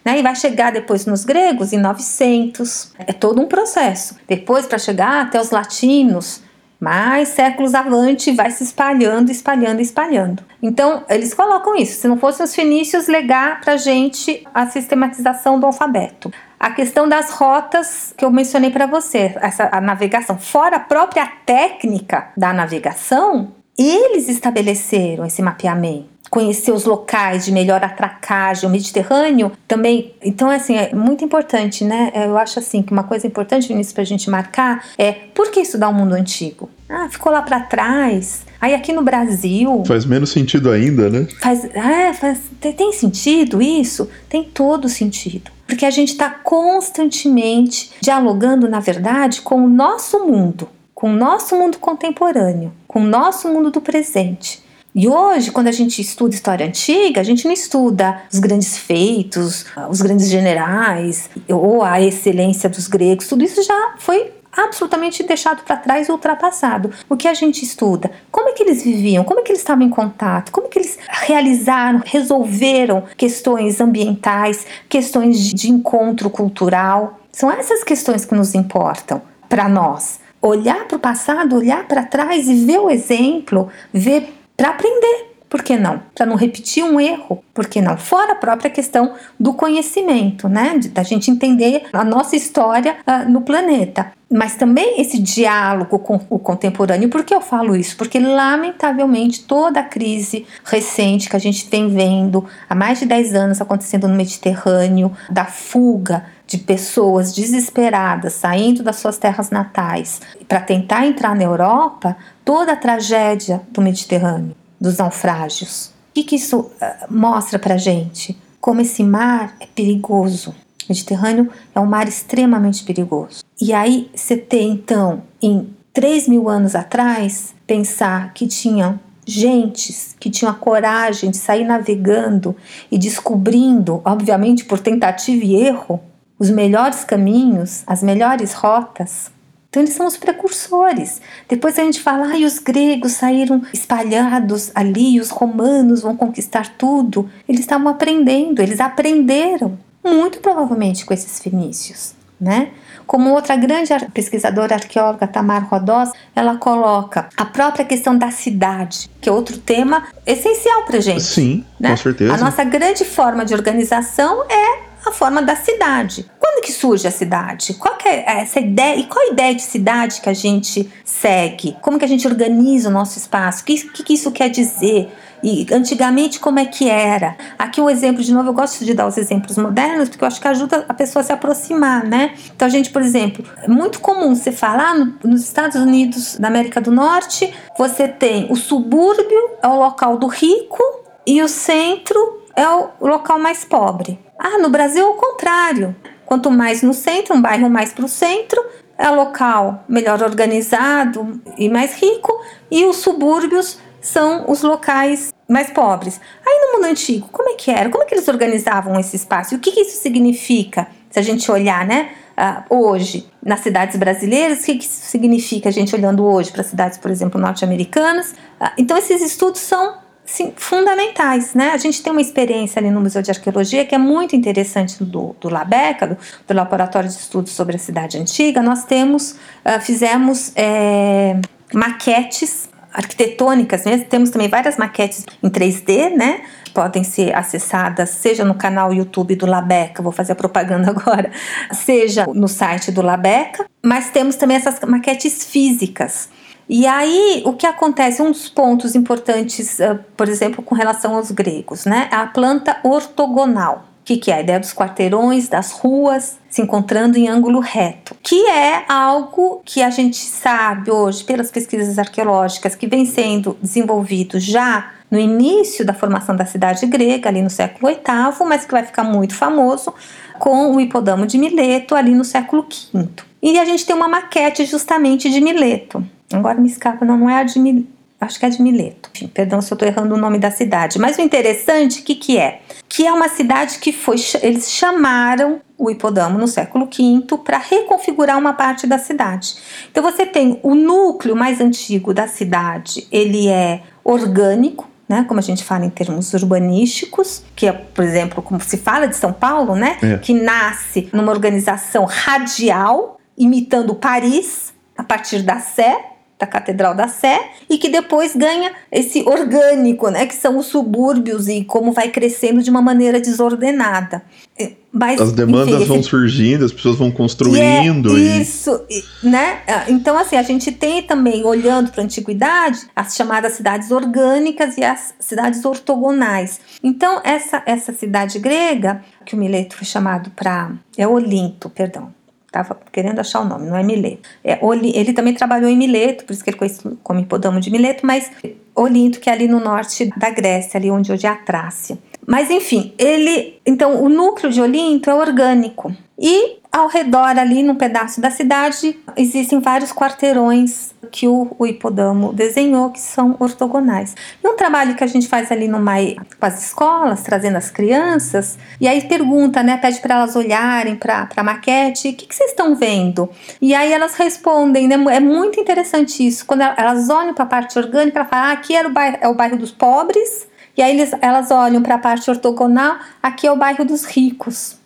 [0.04, 0.18] Né?
[0.18, 2.92] E vai chegar depois nos gregos em 900.
[2.98, 4.16] É todo um processo.
[4.26, 6.42] Depois, para chegar até os latinos,
[6.80, 10.42] mais séculos avante vai se espalhando, espalhando, espalhando.
[10.62, 12.00] Então, eles colocam isso.
[12.00, 16.32] Se não fossem os fenícios, legar para gente a sistematização do alfabeto.
[16.58, 21.26] A questão das rotas que eu mencionei para você, essa, a navegação, fora a própria
[21.44, 23.52] técnica da navegação,
[23.82, 30.14] eles estabeleceram esse mapeamento conhecer os locais de melhor atracagem, o Mediterrâneo também.
[30.22, 32.12] Então, assim, é muito importante, né?
[32.14, 35.60] Eu acho assim que uma coisa importante, Vinícius, para a gente marcar é por que
[35.60, 36.70] estudar o mundo antigo?
[36.88, 38.42] Ah, ficou lá para trás.
[38.60, 39.82] Aí aqui no Brasil.
[39.86, 41.26] Faz menos sentido ainda, né?
[41.40, 44.08] Faz, é, faz, tem sentido isso?
[44.28, 45.50] Tem todo sentido.
[45.66, 50.68] Porque a gente está constantemente dialogando, na verdade, com o nosso mundo,
[51.00, 54.62] com o nosso mundo contemporâneo, com o nosso mundo do presente.
[54.94, 59.64] E hoje, quando a gente estuda história antiga, a gente não estuda os grandes feitos,
[59.88, 65.78] os grandes generais ou a excelência dos gregos, tudo isso já foi absolutamente deixado para
[65.78, 66.90] trás e ultrapassado.
[67.08, 68.10] O que a gente estuda?
[68.30, 69.24] Como é que eles viviam?
[69.24, 70.52] Como é que eles estavam em contato?
[70.52, 77.20] Como é que eles realizaram, resolveram questões ambientais, questões de encontro cultural?
[77.32, 80.20] São essas questões que nos importam para nós.
[80.42, 85.30] Olhar para o passado, olhar para trás e ver o exemplo, ver para aprender.
[85.50, 86.00] Por que não?
[86.14, 87.42] Para não repetir um erro.
[87.52, 87.98] Por que não?
[87.98, 90.78] Fora a própria questão do conhecimento, né?
[90.92, 94.12] Da gente entender a nossa história uh, no planeta.
[94.30, 97.08] Mas também esse diálogo com o contemporâneo.
[97.08, 97.96] Por que eu falo isso?
[97.96, 103.34] Porque, lamentavelmente, toda a crise recente que a gente vem vendo há mais de 10
[103.34, 110.60] anos acontecendo no Mediterrâneo, da fuga de pessoas desesperadas saindo das suas terras natais para
[110.60, 115.92] tentar entrar na Europa, toda a tragédia do Mediterrâneo, dos naufrágios.
[116.10, 116.68] O que, que isso uh,
[117.08, 118.36] mostra para gente?
[118.60, 120.50] Como esse mar é perigoso.
[120.50, 120.54] O
[120.88, 123.44] Mediterrâneo é um mar extremamente perigoso.
[123.60, 130.28] E aí você tem, então, em 3 mil anos atrás, pensar que tinham gentes que
[130.28, 132.56] tinham a coragem de sair navegando
[132.90, 136.00] e descobrindo, obviamente por tentativa e erro,
[136.40, 139.30] os melhores caminhos, as melhores rotas.
[139.68, 141.20] Então eles são os precursores.
[141.46, 147.30] Depois a gente fala, ah, os gregos saíram espalhados ali, os romanos vão conquistar tudo.
[147.46, 152.70] Eles estavam aprendendo, eles aprenderam, muito provavelmente com esses fenícios, né?
[153.06, 159.28] Como outra grande pesquisadora arqueóloga, Tamar Rodós, ela coloca a própria questão da cidade, que
[159.28, 161.22] é outro tema essencial para gente.
[161.22, 161.90] Sim, né?
[161.90, 162.34] com certeza.
[162.34, 166.30] A nossa grande forma de organização é a forma da cidade.
[166.38, 167.74] Quando que surge a cidade?
[167.74, 168.96] Qual é essa ideia?
[168.96, 171.76] E qual a ideia de cidade que a gente segue?
[171.80, 173.62] Como que a gente organiza o nosso espaço?
[173.62, 175.10] O que, que, que isso quer dizer?
[175.42, 177.36] E antigamente como é que era?
[177.58, 180.40] Aqui um exemplo de novo, eu gosto de dar os exemplos modernos porque eu acho
[180.40, 182.34] que ajuda a pessoa a se aproximar, né?
[182.54, 186.48] Então a gente, por exemplo, é muito comum você falar no, nos Estados Unidos da
[186.48, 190.82] América do Norte, você tem o subúrbio é o local do rico
[191.26, 194.18] e o centro é o local mais pobre.
[194.42, 195.94] Ah, no Brasil é o contrário.
[196.24, 198.58] Quanto mais no centro, um bairro mais para o centro,
[198.96, 202.32] é local melhor organizado e mais rico,
[202.70, 206.18] e os subúrbios são os locais mais pobres.
[206.46, 207.90] Aí no mundo antigo, como é que era?
[207.90, 209.54] Como é que eles organizavam esse espaço?
[209.56, 210.86] O que, que isso significa?
[211.10, 215.68] Se a gente olhar, né, uh, hoje nas cidades brasileiras, o que, que isso significa
[215.68, 218.30] a gente olhando hoje para cidades, por exemplo, norte-americanas?
[218.58, 219.98] Uh, então esses estudos são
[220.30, 221.72] sim, fundamentais, né?
[221.72, 225.34] A gente tem uma experiência ali no Museu de Arqueologia que é muito interessante do,
[225.40, 228.62] do LABECA, do, do Laboratório de Estudos sobre a Cidade Antiga.
[228.62, 231.36] Nós temos, uh, fizemos é,
[231.74, 234.06] maquetes arquitetônicas mesmo.
[234.06, 236.42] Temos também várias maquetes em 3D, né?
[236.72, 241.32] Podem ser acessadas, seja no canal YouTube do Labeca, vou fazer a propaganda agora,
[241.72, 246.28] seja no site do Labeca, mas temos também essas maquetes físicas.
[246.72, 248.22] E aí, o que acontece?
[248.22, 252.08] Dos pontos importantes, uh, por exemplo, com relação aos gregos, né?
[252.12, 253.86] A planta ortogonal.
[254.02, 254.34] O que, que é?
[254.34, 259.82] A ideia dos quarteirões, das ruas se encontrando em ângulo reto, que é algo que
[259.82, 265.92] a gente sabe hoje, pelas pesquisas arqueológicas, que vem sendo desenvolvido já no início da
[265.92, 269.92] formação da cidade grega, ali no século VIII, mas que vai ficar muito famoso
[270.38, 272.64] com o hipodamo de Mileto, ali no século
[272.94, 273.29] V.
[273.42, 276.04] E a gente tem uma maquete justamente de Mileto.
[276.32, 278.00] Agora me escapa, não, não é a de Mileto.
[278.20, 279.08] Acho que é de Mileto.
[279.14, 280.98] Enfim, perdão se eu estou errando o nome da cidade.
[280.98, 282.60] Mas o interessante, o que, que é?
[282.86, 284.16] Que é uma cidade que foi.
[284.42, 289.54] Eles chamaram o hipodamo no século V para reconfigurar uma parte da cidade.
[289.90, 295.42] Então você tem o núcleo mais antigo da cidade, ele é orgânico, né, como a
[295.42, 299.74] gente fala em termos urbanísticos, que é, por exemplo, como se fala de São Paulo,
[299.74, 300.18] né, é.
[300.18, 307.38] que nasce numa organização radial, imitando Paris, a partir da Sé, da Catedral da Sé,
[307.68, 312.62] e que depois ganha esse orgânico, né, que são os subúrbios e como vai crescendo
[312.62, 314.22] de uma maneira desordenada.
[314.58, 318.16] É, mas, as demandas enfim, vão surgindo, as pessoas vão construindo.
[318.16, 318.42] É e...
[318.42, 318.78] Isso,
[319.22, 319.60] né?
[319.68, 324.76] Ah, então, assim, a gente tem também, olhando para a antiguidade, as chamadas cidades orgânicas
[324.76, 326.60] e as cidades ortogonais.
[326.82, 330.72] Então, essa, essa cidade grega, que o Mileto foi chamado para.
[330.96, 332.19] É Olinto, perdão
[332.50, 334.28] Estava querendo achar o nome, não é Mileto.
[334.42, 334.58] É,
[334.92, 338.28] ele também trabalhou em Mileto, por isso que ele conhece como hipodamo de Mileto, mas
[338.74, 341.96] Olinto, que é ali no norte da Grécia, ali onde hoje é a Trácia.
[342.26, 343.60] Mas enfim, ele.
[343.64, 345.94] Então, o núcleo de Olinto é orgânico.
[346.18, 352.32] E ao redor ali, num pedaço da cidade, existem vários quarteirões que o, o hipodamo
[352.32, 354.14] desenhou, que são ortogonais.
[354.42, 357.70] E um trabalho que a gente faz ali no MAI com as escolas, trazendo as
[357.70, 362.34] crianças, e aí pergunta, né, pede para elas olharem para a maquete, o que, que
[362.34, 363.28] vocês estão vendo?
[363.60, 367.76] E aí elas respondem, né, é muito interessante isso, quando elas olham para a parte
[367.76, 370.46] orgânica, elas falam, ah, aqui era o bairro, é o bairro dos pobres,
[370.76, 374.79] e aí eles, elas olham para a parte ortogonal, aqui é o bairro dos ricos.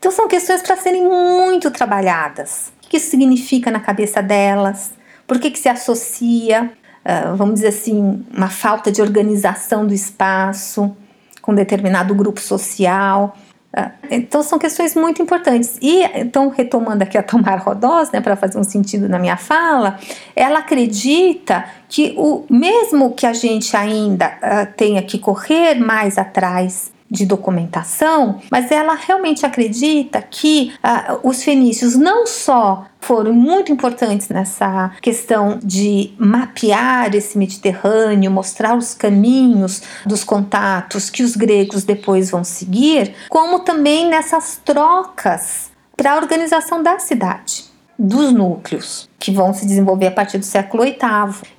[0.00, 2.72] Então são questões para serem muito trabalhadas.
[2.82, 4.92] O que isso significa na cabeça delas?
[5.26, 6.72] Por que, que se associa,
[7.04, 10.96] uh, vamos dizer assim, uma falta de organização do espaço
[11.42, 13.36] com determinado grupo social?
[13.76, 15.76] Uh, então são questões muito importantes.
[15.82, 19.98] E então retomando aqui a Tomar Rodós, né, para fazer um sentido na minha fala,
[20.34, 26.90] ela acredita que o mesmo que a gente ainda uh, tenha que correr mais atrás
[27.10, 34.28] de documentação, mas ela realmente acredita que uh, os fenícios não só foram muito importantes
[34.28, 42.30] nessa questão de mapear esse Mediterrâneo, mostrar os caminhos dos contatos que os gregos depois
[42.30, 47.69] vão seguir, como também nessas trocas para a organização da cidade
[48.00, 50.96] dos núcleos que vão se desenvolver a partir do século VIII.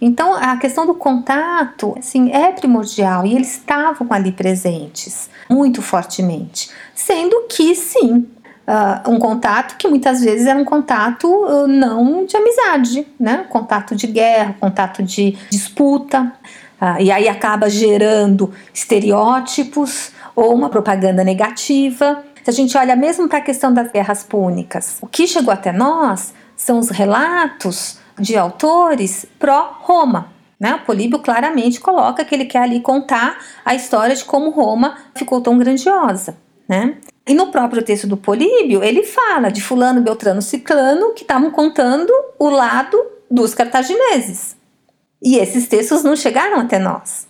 [0.01, 6.71] Então, a questão do contato, assim, é primordial e eles estavam ali presentes muito fortemente,
[6.95, 8.27] sendo que sim,
[8.61, 13.43] Uh, um contato que muitas vezes era um contato uh, não de amizade, né?
[13.49, 16.31] Contato de guerra, contato de disputa,
[16.79, 22.23] uh, e aí acaba gerando estereótipos ou uma propaganda negativa.
[22.43, 25.71] Se a gente olha mesmo para a questão das guerras púnicas, o que chegou até
[25.71, 30.31] nós são os relatos de autores pró-Roma.
[30.59, 30.75] Né?
[30.75, 35.41] O Políbio claramente coloca que ele quer ali contar a história de como Roma ficou
[35.41, 36.37] tão grandiosa.
[36.69, 36.97] Né?
[37.27, 42.11] E no próprio texto do Políbio, ele fala de Fulano, Beltrano, Ciclano que estavam contando
[42.37, 42.97] o lado
[43.29, 44.55] dos cartagineses.
[45.21, 47.27] E esses textos não chegaram até nós.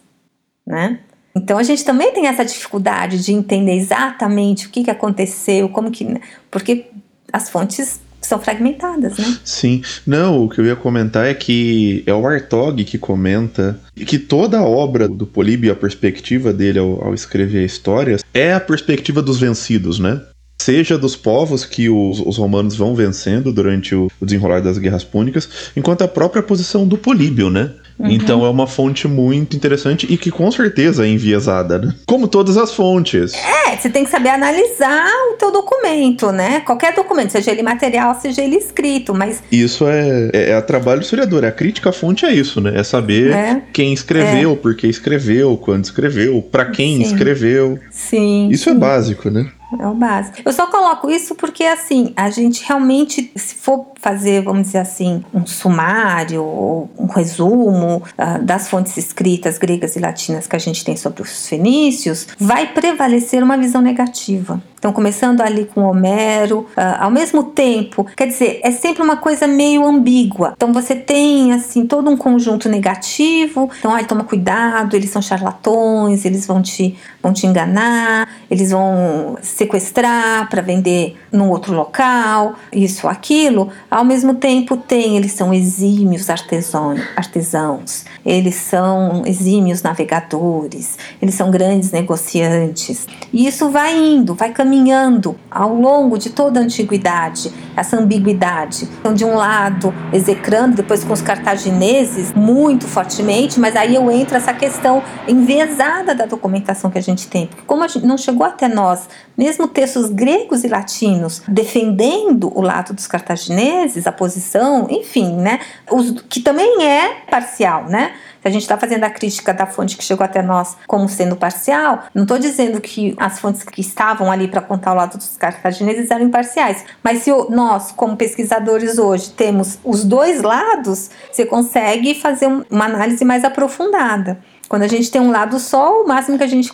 [0.66, 0.99] Né?
[1.36, 5.91] Então a gente também tem essa dificuldade de entender exatamente o que, que aconteceu, como
[5.91, 6.19] que.
[6.49, 6.88] Porque
[7.32, 9.38] as fontes são fragmentadas, né?
[9.43, 9.82] Sim.
[10.05, 14.59] Não, o que eu ia comentar é que é o Artog que comenta que toda
[14.59, 19.39] a obra do Políbio, a perspectiva dele ao, ao escrever histórias, é a perspectiva dos
[19.39, 20.21] vencidos, né?
[20.61, 25.49] seja dos povos que os, os, romanos vão vencendo durante o desenrolar das guerras púnicas,
[25.75, 27.71] enquanto a própria posição do Políbio, né?
[28.01, 28.11] Uhum.
[28.11, 31.93] Então é uma fonte muito interessante e que com certeza é enviesada, né?
[32.05, 33.33] Como todas as fontes.
[33.33, 36.61] É, você tem que saber analisar o teu documento, né?
[36.61, 39.43] Qualquer documento, seja ele material, seja ele escrito, mas...
[39.51, 42.73] Isso é, é, é trabalho do historiador, é a crítica à fonte é isso, né?
[42.75, 43.61] É saber é.
[43.73, 44.55] quem escreveu, é.
[44.55, 47.03] por que escreveu, quando escreveu, para quem sim.
[47.03, 47.79] escreveu.
[47.89, 48.49] Sim.
[48.49, 48.71] Isso sim.
[48.71, 49.51] é básico, né?
[49.80, 50.38] É o básico.
[50.43, 55.24] Eu só coloco isso porque, assim, a gente realmente, se for fazer, vamos dizer assim,
[55.34, 60.95] um sumário um resumo uh, das fontes escritas gregas e latinas que a gente tem
[60.95, 64.61] sobre os fenícios, vai prevalecer uma visão negativa.
[64.78, 69.45] Então, começando ali com Homero, uh, ao mesmo tempo, quer dizer, é sempre uma coisa
[69.45, 70.53] meio ambígua.
[70.55, 73.69] Então, você tem, assim, todo um conjunto negativo.
[73.78, 79.38] Então, ai, toma cuidado, eles são charlatões, eles vão te, vão te enganar, eles vão
[79.62, 83.70] sequestrar para vender num outro local, isso, aquilo.
[83.89, 91.91] Ao mesmo tempo, tem, eles são exímios artesãos, eles são exímios navegadores, eles são grandes
[91.91, 93.07] negociantes.
[93.32, 98.88] E isso vai indo, vai caminhando ao longo de toda a antiguidade, essa ambiguidade.
[98.99, 104.36] Então, de um lado, execrando, depois com os cartagineses, muito fortemente, mas aí eu entro
[104.36, 107.45] essa questão enviesada da documentação que a gente tem.
[107.45, 109.07] Porque como gente não chegou até nós,
[109.38, 116.21] mesmo textos gregos e latinos defendendo o lado dos cartagineses, a posição, enfim, né, os,
[116.29, 118.13] que também é parcial, né?
[118.41, 121.35] Se a gente está fazendo a crítica da fonte que chegou até nós como sendo
[121.35, 125.37] parcial, não estou dizendo que as fontes que estavam ali para contar o lado dos
[125.37, 126.83] cartagineses eram imparciais.
[127.03, 133.23] Mas se nós, como pesquisadores hoje, temos os dois lados, você consegue fazer uma análise
[133.23, 134.39] mais aprofundada.
[134.72, 136.72] Quando a gente tem um lado só, o máximo que a gente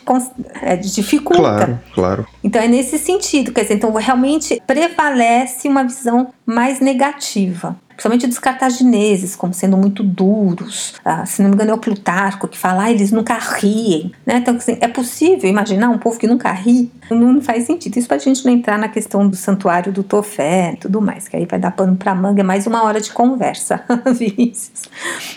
[0.61, 1.41] é, dificulta.
[1.41, 2.27] Claro, claro.
[2.43, 8.37] Então é nesse sentido, quer dizer, então realmente prevalece uma visão mais negativa principalmente dos
[8.37, 10.93] cartagineses, como sendo muito duros.
[11.03, 14.11] Ah, se não me engano, é o Plutarco que fala, ah, eles nunca riem.
[14.23, 14.37] Né?
[14.37, 16.91] Então, assim, é possível imaginar um povo que nunca ri?
[17.09, 17.97] Não faz sentido.
[17.97, 21.27] Isso para a gente não entrar na questão do santuário do Tofé e tudo mais,
[21.27, 23.83] que aí vai dar pano para manga, é mais uma hora de conversa,
[24.13, 24.83] Vinícius.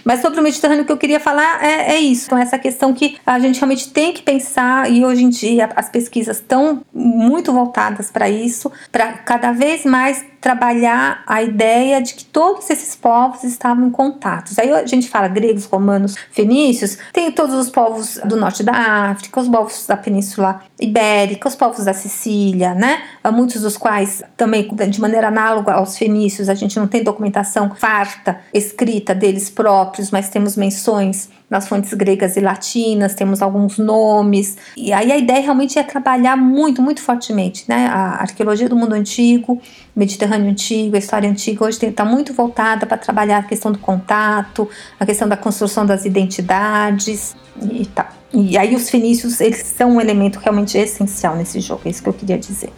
[0.05, 2.27] Mas sobre o Mediterrâneo, o que eu queria falar é, é isso.
[2.27, 5.89] Então, essa questão que a gente realmente tem que pensar, e hoje em dia as
[5.89, 12.25] pesquisas estão muito voltadas para isso, para cada vez mais trabalhar a ideia de que
[12.25, 14.59] todos esses povos estavam em contatos.
[14.59, 18.73] Aí a gente fala gregos, romanos, fenícios, tem todos os povos do norte da
[19.11, 23.03] África, os povos da Península Ibérica, os povos da Sicília, né?
[23.33, 28.41] Muitos dos quais também de maneira análoga aos fenícios, a gente não tem documentação farta
[28.53, 34.57] escrita deles próprios, mas temos menções nas fontes gregas e latinas, temos alguns nomes.
[34.77, 37.89] E aí a ideia realmente é trabalhar muito, muito fortemente, né?
[37.89, 39.61] A arqueologia do mundo antigo,
[39.95, 44.69] Mediterrâneo antigo, a história antiga hoje está muito voltada para trabalhar a questão do contato,
[44.99, 47.35] a questão da construção das identidades
[47.73, 48.07] e tal.
[48.33, 52.09] E aí os fenícios, eles são um elemento realmente essencial nesse jogo, é isso que
[52.09, 52.73] eu queria dizer.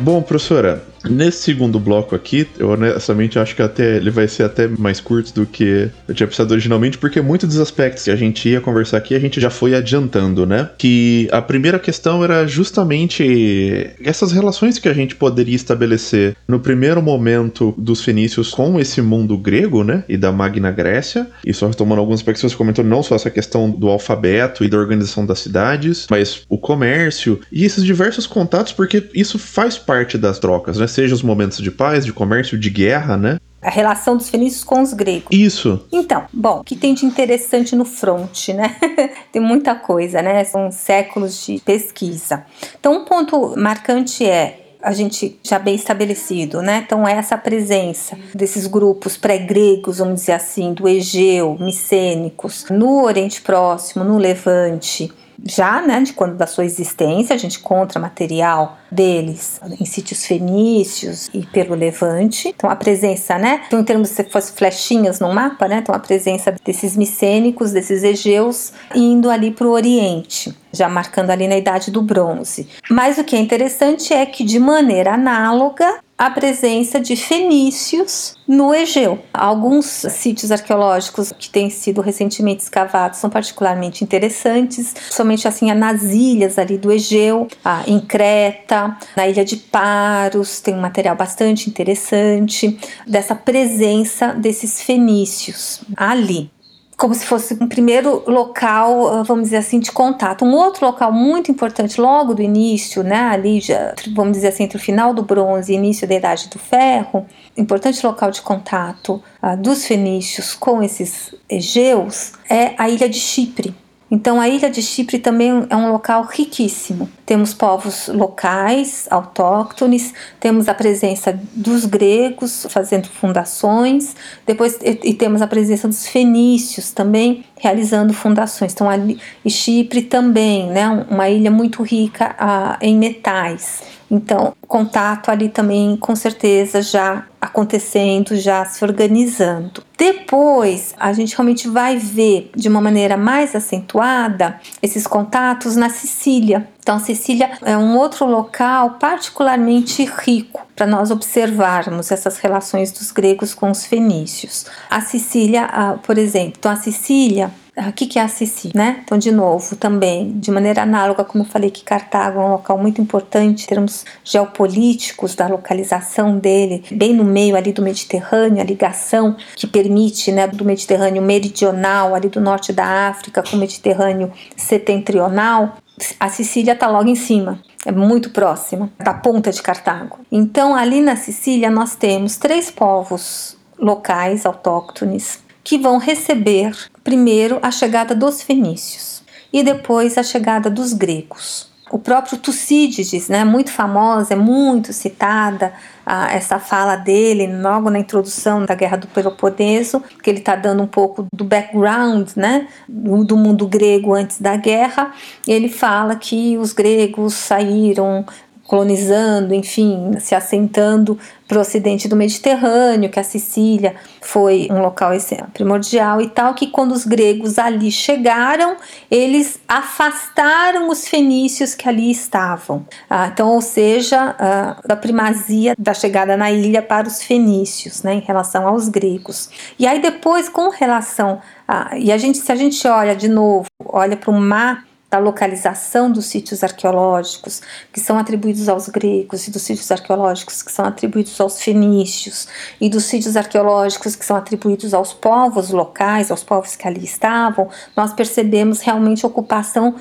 [0.00, 4.66] Bom, professora, Nesse segundo bloco aqui, eu honestamente acho que até ele vai ser até
[4.66, 8.48] mais curto do que eu tinha pensado originalmente, porque muitos dos aspectos que a gente
[8.48, 10.70] ia conversar aqui a gente já foi adiantando, né?
[10.76, 17.00] Que a primeira questão era justamente essas relações que a gente poderia estabelecer no primeiro
[17.00, 20.04] momento dos fenícios com esse mundo grego, né?
[20.08, 21.28] E da Magna Grécia.
[21.44, 24.68] E só retomando alguns aspectos que você comentou, não só essa questão do alfabeto e
[24.68, 30.18] da organização das cidades, mas o comércio e esses diversos contatos, porque isso faz parte
[30.18, 30.86] das trocas, né?
[30.86, 33.38] Seja os momentos de paz, de comércio, de guerra, né?
[33.62, 35.28] A relação dos fenícios com os gregos.
[35.30, 35.86] Isso.
[35.90, 38.76] Então, bom, o que tem de interessante no fronte, né?
[39.32, 40.44] tem muita coisa, né?
[40.44, 42.44] São séculos de pesquisa.
[42.78, 46.82] Então, um ponto marcante é a gente já bem estabelecido, né?
[46.86, 54.04] Então, essa presença desses grupos pré-gregos, vamos dizer assim, do Egeu, micênicos, no Oriente Próximo,
[54.04, 55.10] no Levante,
[55.44, 61.28] já, né, de quando da sua existência, a gente encontra material deles em sítios fenícios
[61.32, 62.48] e pelo Levante.
[62.48, 65.98] Então a presença, né, então em termos se fosse flechinhas no mapa, né, então a
[65.98, 71.90] presença desses micênicos, desses egeus indo ali para o Oriente, já marcando ali na Idade
[71.90, 72.68] do Bronze.
[72.90, 78.74] Mas o que é interessante é que de maneira análoga a presença de fenícios no
[78.74, 79.20] Egeu.
[79.32, 86.58] Alguns sítios arqueológicos que têm sido recentemente escavados são particularmente interessantes, somente assim nas ilhas
[86.58, 87.46] ali do Egeu,
[87.86, 95.82] em Creta, na ilha de Paros, tem um material bastante interessante dessa presença desses fenícios
[95.96, 96.50] ali.
[96.98, 100.44] Como se fosse um primeiro local, ah, vamos dizer assim, de contato.
[100.44, 104.76] Um outro local muito importante logo do início, né, ali já, vamos dizer assim, entre
[104.76, 107.24] o final do bronze e início da idade do ferro,
[107.56, 113.72] importante local de contato uh, dos fenícios com esses egeus é a ilha de Chipre.
[114.10, 117.10] Então, a ilha de Chipre também é um local riquíssimo.
[117.26, 125.42] Temos povos locais, autóctones, temos a presença dos gregos fazendo fundações, depois e, e temos
[125.42, 128.72] a presença dos fenícios também realizando fundações.
[128.72, 133.97] Então, ali, e Chipre também, né, uma ilha muito rica a, em metais.
[134.10, 139.82] Então, contato ali também, com certeza, já acontecendo, já se organizando.
[139.96, 146.68] Depois, a gente realmente vai ver de uma maneira mais acentuada esses contatos na Sicília.
[146.80, 153.10] Então, a Sicília é um outro local particularmente rico para nós observarmos essas relações dos
[153.10, 154.66] gregos com os fenícios.
[154.88, 157.50] A Sicília, ah, por exemplo, então a Sicília
[157.86, 159.00] o que é a Sicília, né?
[159.04, 162.78] Então, de novo, também, de maneira análoga, como eu falei que Cartago é um local
[162.78, 168.64] muito importante em termos geopolíticos, da localização dele, bem no meio ali do Mediterrâneo, a
[168.64, 174.32] ligação que permite, né, do Mediterrâneo meridional, ali do norte da África, com o Mediterrâneo
[174.56, 175.76] setentrional,
[176.18, 180.18] a Sicília está logo em cima, é muito próxima da ponta de Cartago.
[180.30, 187.70] Então, ali na Sicília, nós temos três povos locais autóctones que vão receber primeiro a
[187.70, 191.68] chegada dos fenícios e depois a chegada dos gregos.
[191.90, 195.72] O próprio Tucídides, né, muito famosa, é muito citada
[196.04, 200.82] a, essa fala dele logo na introdução da Guerra do Peloponeso, que ele está dando
[200.82, 205.12] um pouco do background né, do, do mundo grego antes da guerra.
[205.46, 208.26] Ele fala que os gregos saíram
[208.68, 215.12] colonizando, enfim, se assentando para o ocidente do Mediterrâneo, que a Sicília foi um local
[215.54, 218.76] primordial e tal, que quando os gregos ali chegaram,
[219.10, 222.86] eles afastaram os fenícios que ali estavam.
[223.08, 228.16] Ah, então, ou seja, ah, da primazia da chegada na ilha para os fenícios, né,
[228.16, 229.48] em relação aos gregos.
[229.78, 233.66] E aí depois, com relação a, e a gente, se a gente olha de novo,
[233.82, 239.50] olha para o mar da localização dos sítios arqueológicos que são atribuídos aos gregos e
[239.50, 242.46] dos sítios arqueológicos que são atribuídos aos fenícios
[242.78, 247.70] e dos sítios arqueológicos que são atribuídos aos povos locais, aos povos que ali estavam,
[247.96, 249.94] nós percebemos realmente ocupação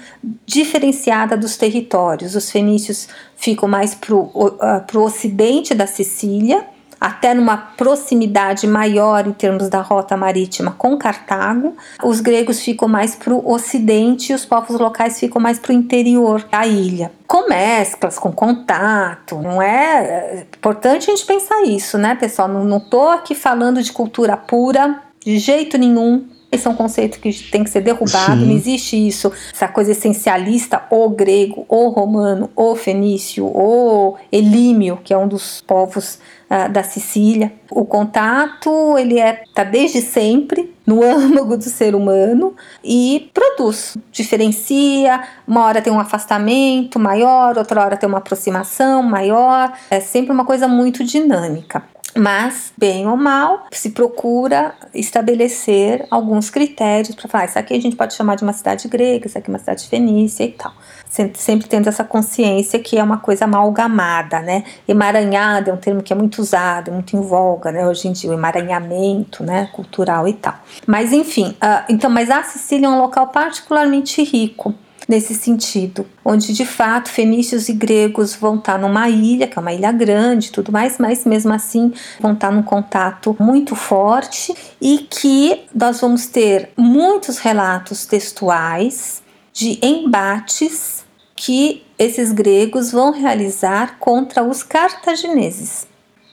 [0.45, 2.35] diferenciada dos territórios.
[2.35, 6.65] Os fenícios ficam mais para o uh, ocidente da Sicília,
[6.99, 11.75] até numa proximidade maior em termos da rota marítima com Cartago.
[12.03, 15.75] Os gregos ficam mais para o ocidente e os povos locais ficam mais para o
[15.75, 17.11] interior da ilha.
[17.27, 19.67] Com mesclas, com contato, não é?
[19.67, 22.47] é importante a gente pensar isso, né, pessoal?
[22.47, 26.25] Não estou aqui falando de cultura pura, de jeito nenhum.
[26.49, 28.45] Esse é um conceito que tem que ser derrubado, Sim.
[28.45, 35.13] não existe isso, essa coisa essencialista, ou grego, ou romano, ou fenício, ou elímio, que
[35.13, 36.19] é um dos povos
[36.49, 37.51] uh, da Sicília.
[37.69, 45.21] O contato, ele é tá desde sempre no âmago do ser humano e produz, diferencia,
[45.45, 50.45] uma hora tem um afastamento maior, outra hora tem uma aproximação maior, é sempre uma
[50.45, 51.83] coisa muito dinâmica.
[52.17, 57.95] Mas, bem ou mal, se procura estabelecer alguns critérios para falar, isso aqui a gente
[57.95, 60.73] pode chamar de uma cidade grega, isso aqui é uma cidade fenícia e tal.
[61.07, 64.63] Sempre, sempre tendo essa consciência que é uma coisa amalgamada, né?
[64.87, 67.87] Emaranhada é um termo que é muito usado, muito em voga, né?
[67.87, 69.69] Hoje em dia, o emaranhamento, né?
[69.71, 70.55] Cultural e tal.
[70.85, 74.73] Mas, enfim, uh, então, mas a Sicília é um local particularmente rico
[75.07, 79.73] nesse sentido, onde de fato fenícios e gregos vão estar numa ilha, que é uma
[79.73, 85.61] ilha grande, tudo mais, mas mesmo assim vão estar num contato muito forte e que
[85.73, 91.05] nós vamos ter muitos relatos textuais de embates
[91.35, 95.87] que esses gregos vão realizar contra os cartagineses.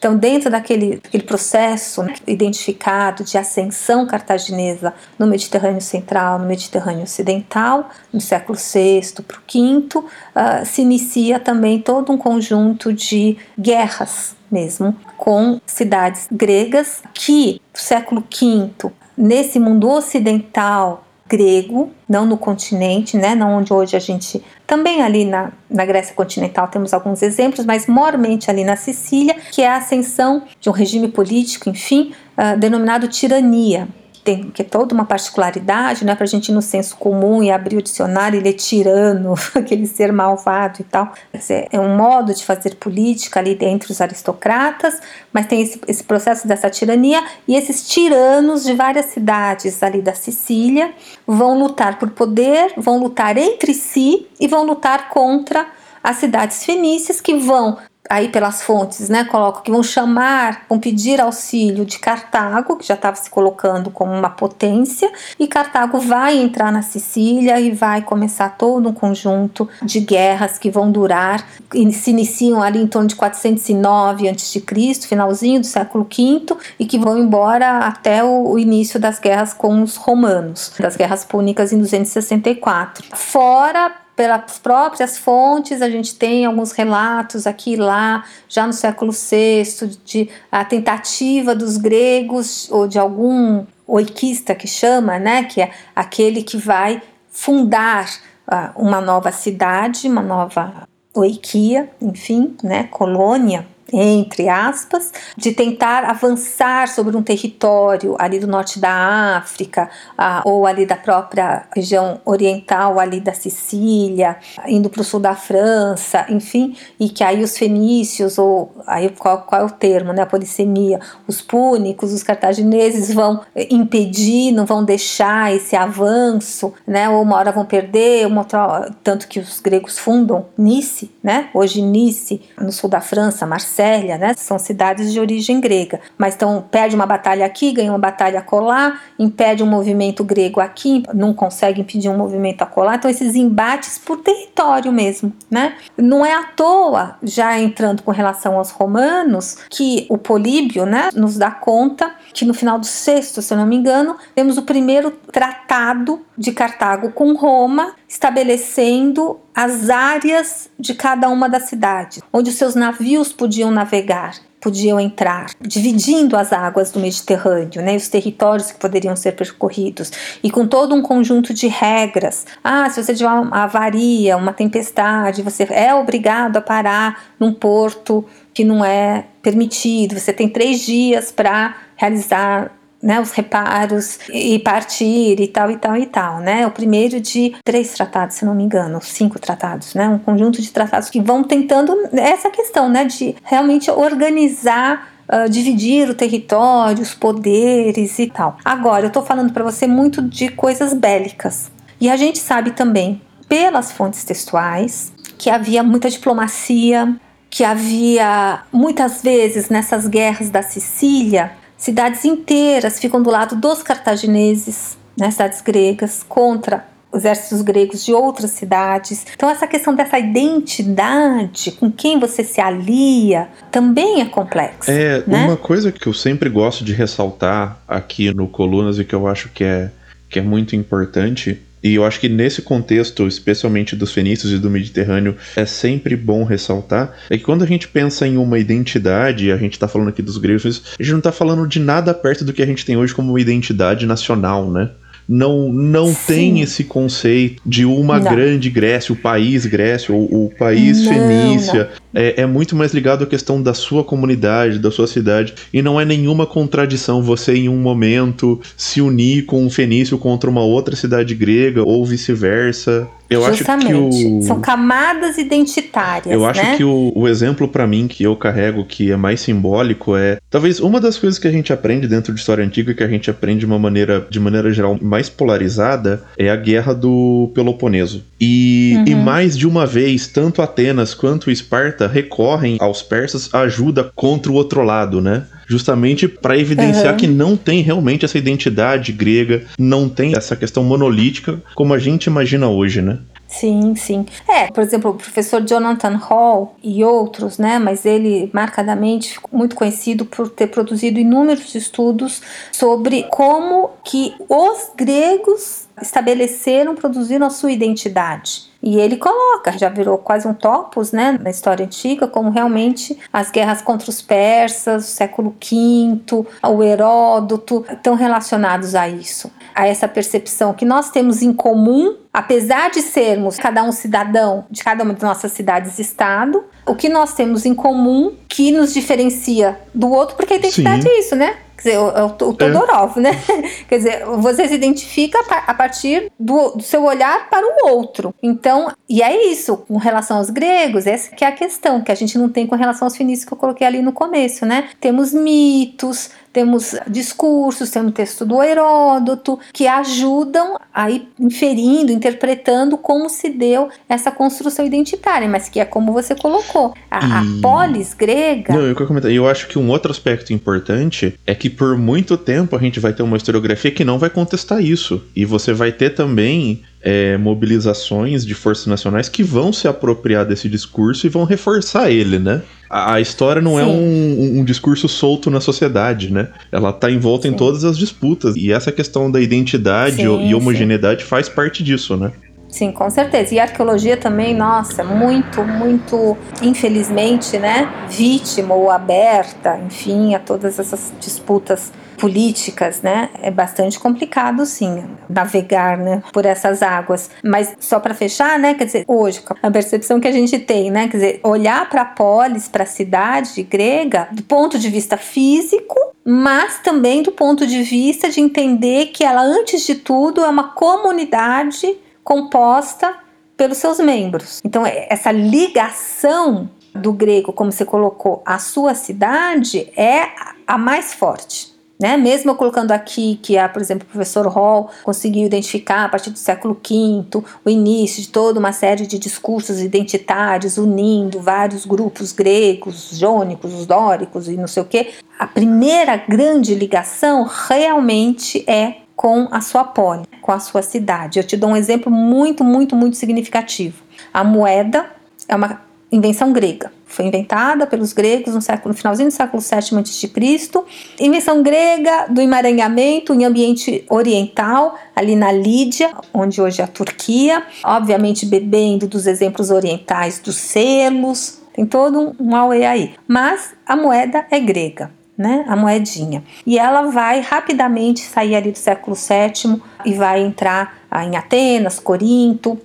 [0.04, 7.04] Então, dentro daquele, daquele processo né, identificado de ascensão cartaginesa no Mediterrâneo Central, no Mediterrâneo
[7.04, 13.38] Ocidental, no século VI para o V, uh, se inicia também todo um conjunto de
[13.58, 22.36] guerras mesmo com cidades gregas que, no século V, nesse mundo ocidental grego, não no
[22.36, 27.22] continente, né, não onde hoje a gente também ali na, na Grécia continental temos alguns
[27.22, 32.12] exemplos, mas mormente ali na Sicília, que é a ascensão de um regime político, enfim,
[32.36, 33.88] uh, denominado tirania,
[34.24, 37.50] tem que é toda uma particularidade, né, para a gente ir no senso comum e
[37.50, 41.12] abrir o dicionário, ele é tirano, aquele ser malvado e tal.
[41.32, 44.98] Dizer, é um modo de fazer política ali dentro dos aristocratas,
[45.32, 50.14] mas tem esse, esse processo dessa tirania e esses tiranos de várias cidades ali da
[50.14, 50.92] Sicília
[51.26, 55.66] vão lutar por poder, vão lutar entre si e vão lutar contra
[56.02, 61.20] as cidades fenícias que vão aí pelas fontes, né, coloco que vão chamar, vão pedir
[61.20, 66.70] auxílio de Cartago, que já estava se colocando como uma potência, e Cartago vai entrar
[66.70, 72.10] na Sicília e vai começar todo um conjunto de guerras que vão durar, e se
[72.10, 74.62] iniciam ali em torno de 409 a.C.,
[75.08, 79.96] finalzinho do século V, e que vão embora até o início das guerras com os
[79.96, 83.04] romanos, das guerras púnicas em 264.
[83.16, 89.12] Fora pelas próprias fontes, a gente tem alguns relatos aqui e lá, já no século
[89.12, 95.70] VI, de a tentativa dos gregos ou de algum oikista que chama, né, que é
[95.94, 98.08] aquele que vai fundar
[98.48, 103.66] uh, uma nova cidade, uma nova oikia, enfim, né, colônia
[104.00, 110.66] entre aspas, de tentar avançar sobre um território ali do norte da África, ah, ou
[110.66, 114.36] ali da própria região oriental, ali da Sicília,
[114.66, 119.42] indo para o sul da França, enfim, e que aí os fenícios, ou aí qual,
[119.42, 123.40] qual é o termo, né, a polissemia, os púnicos, os cartagineses vão
[123.70, 129.28] impedir, não vão deixar esse avanço, né, ou uma hora vão perder, uma outra, tanto
[129.28, 133.83] que os gregos fundam Nice, né, hoje Nice, no sul da França, Marseille,
[134.18, 134.34] Né?
[134.36, 136.00] São cidades de origem grega.
[136.16, 141.02] Mas então perde uma batalha aqui, ganha uma batalha colar, impede um movimento grego aqui,
[141.12, 142.96] não consegue impedir um movimento a colar.
[142.96, 145.76] Então esses embates por território mesmo, né?
[145.96, 151.36] Não é à toa, já entrando com relação aos romanos, que o Políbio, né, nos
[151.36, 155.12] dá conta que no final do sexto, se eu não me engano, temos o primeiro
[155.30, 162.54] tratado de Cartago com Roma, estabelecendo as áreas de cada uma das cidades, onde os
[162.54, 168.78] seus navios podiam navegar, podiam entrar, dividindo as águas do Mediterrâneo, né, os territórios que
[168.78, 170.12] poderiam ser percorridos,
[170.44, 172.46] e com todo um conjunto de regras.
[172.62, 178.24] Ah, se você tiver uma avaria, uma tempestade, você é obrigado a parar num porto
[178.54, 182.70] que não é permitido, você tem três dias para realizar
[183.04, 186.66] né, os reparos e partir e tal e tal e tal, né?
[186.66, 190.08] O primeiro de três tratados, se não me engano, cinco tratados, né?
[190.08, 196.06] Um conjunto de tratados que vão tentando essa questão, né, de realmente organizar Uh, dividir
[196.10, 198.58] o território, os poderes e tal.
[198.62, 201.72] Agora, eu estou falando para você muito de coisas bélicas.
[201.98, 207.16] E a gente sabe também, pelas fontes textuais, que havia muita diplomacia,
[207.48, 211.52] que havia muitas vezes nessas guerras da Sicília
[211.84, 216.82] Cidades inteiras ficam do lado dos cartagineses, né, cidades gregas, contra
[217.14, 219.26] exércitos gregos de outras cidades.
[219.34, 224.90] Então, essa questão dessa identidade, com quem você se alia, também é complexa.
[224.90, 225.44] É, né?
[225.44, 229.50] uma coisa que eu sempre gosto de ressaltar aqui no Colunas e que eu acho
[229.50, 229.90] que é,
[230.30, 234.70] que é muito importante e eu acho que nesse contexto, especialmente dos fenícios e do
[234.70, 239.56] Mediterrâneo, é sempre bom ressaltar é que quando a gente pensa em uma identidade, a
[239.58, 242.54] gente está falando aqui dos gregos, a gente não está falando de nada perto do
[242.54, 244.90] que a gente tem hoje como uma identidade nacional, né?
[245.28, 248.30] não, não tem esse conceito de uma não.
[248.30, 251.84] grande Grécia, o país Grécia, ou o país não, Fenícia.
[251.84, 252.03] Não.
[252.14, 256.00] É, é muito mais ligado à questão da sua comunidade, da sua cidade, e não
[256.00, 260.94] é nenhuma contradição você, em um momento, se unir com um fenício contra uma outra
[260.94, 263.08] cidade grega, ou vice-versa.
[263.28, 263.92] Eu Justamente.
[263.92, 264.42] acho que o...
[264.42, 266.32] São camadas identitárias.
[266.32, 266.76] Eu acho né?
[266.76, 270.78] que o, o exemplo para mim que eu carrego que é mais simbólico é talvez
[270.78, 273.60] uma das coisas que a gente aprende dentro de história antiga que a gente aprende
[273.60, 278.22] de uma maneira de maneira geral mais polarizada é a guerra do Peloponeso.
[278.40, 279.04] E, uhum.
[279.06, 284.54] e mais de uma vez, tanto Atenas quanto Esparta recorrem aos persas ajuda contra o
[284.54, 285.46] outro lado, né?
[285.66, 287.16] justamente para evidenciar uhum.
[287.16, 292.26] que não tem realmente essa identidade grega, não tem essa questão monolítica como a gente
[292.26, 293.18] imagina hoje, né?
[293.46, 294.26] Sim, sim.
[294.48, 297.78] É, por exemplo, o professor Jonathan Hall e outros, né?
[297.78, 302.42] Mas ele marcadamente ficou muito conhecido por ter produzido inúmeros estudos
[302.72, 308.73] sobre como que os gregos estabeleceram, produziram a sua identidade.
[308.84, 313.50] E ele coloca, já virou quase um topos, né, na história antiga, como realmente as
[313.50, 320.06] guerras contra os persas, o século V, o Heródoto, estão relacionados a isso, a essa
[320.06, 325.14] percepção que nós temos em comum, apesar de sermos cada um cidadão de cada uma
[325.14, 330.52] das nossas cidades-estado, o que nós temos em comum que nos diferencia do outro, porque
[330.52, 331.08] a identidade Sim.
[331.08, 331.56] é isso, né?
[331.76, 333.20] Quer dizer, o, o, Todorov, é.
[333.20, 333.30] né?
[333.88, 338.34] Quer dizer, você se identifica a partir do, do, seu olhar para o outro.
[338.42, 342.14] Então, e é isso, com relação aos gregos, essa que é a questão, que a
[342.14, 344.88] gente não tem com relação aos fenícios que eu coloquei ali no começo, né?
[345.00, 353.28] Temos mitos, temos discursos, temos texto do Heródoto, que ajudam a ir inferindo, interpretando como
[353.28, 356.94] se deu essa construção identitária, mas que é como você colocou.
[357.10, 357.32] A, e...
[357.32, 358.72] a polis grega.
[358.72, 362.76] Não, eu, comentar, eu acho que um outro aspecto importante é que por muito tempo
[362.76, 365.24] a gente vai ter uma historiografia que não vai contestar isso.
[365.34, 370.68] E você vai ter também é, mobilizações de forças nacionais que vão se apropriar desse
[370.68, 372.62] discurso e vão reforçar ele, né?
[372.94, 373.90] A, a história não é Sim.
[373.90, 376.50] é um, um, discurso solto na sociedade, né?
[376.70, 377.52] Ela está envolta Sim.
[377.52, 378.54] em todas as disputas.
[378.54, 382.30] E essa questão da identidade sim, e homogeneidade faz parte disso, né?
[382.74, 383.54] Sim, com certeza.
[383.54, 387.88] E a arqueologia também, nossa, muito, muito, infelizmente, né?
[388.08, 393.30] Vítima ou aberta, enfim, a todas essas disputas políticas, né?
[393.40, 397.30] É bastante complicado, sim, navegar, né, por essas águas.
[397.44, 398.74] Mas só para fechar, né?
[398.74, 401.06] Quer dizer, hoje a percepção que a gente tem, né?
[401.06, 405.94] Quer dizer, olhar para a polis, para a cidade grega, do ponto de vista físico,
[406.24, 410.72] mas também do ponto de vista de entender que ela, antes de tudo, é uma
[410.72, 413.14] comunidade composta
[413.56, 414.60] pelos seus membros.
[414.64, 420.28] Então, é, essa ligação do grego, como você colocou, à sua cidade é
[420.66, 421.74] a mais forte.
[422.00, 422.16] Né?
[422.16, 426.30] Mesmo eu colocando aqui que, a, por exemplo, o professor Hall conseguiu identificar a partir
[426.30, 432.32] do século V o início de toda uma série de discursos identitários unindo vários grupos
[432.32, 439.03] gregos, jônicos, os dóricos e não sei o que, a primeira grande ligação realmente é
[439.24, 441.38] com a sua poli, com a sua cidade.
[441.38, 444.02] Eu te dou um exemplo muito, muito, muito significativo.
[444.30, 445.06] A moeda
[445.48, 445.80] é uma
[446.12, 446.92] invenção grega.
[447.06, 451.24] Foi inventada pelos gregos no, século, no finalzinho do século VII a.C.
[451.24, 457.62] Invenção grega do emaranhamento em ambiente oriental, ali na Lídia, onde hoje é a Turquia.
[457.82, 461.62] Obviamente bebendo dos exemplos orientais dos selos.
[461.72, 463.14] Tem todo um, auê aí.
[463.26, 465.10] Mas a moeda é grega.
[465.36, 466.44] Né, a moedinha.
[466.64, 471.98] E ela vai rapidamente sair ali do século VII e vai entrar ah, em Atenas,
[471.98, 472.78] Corinto,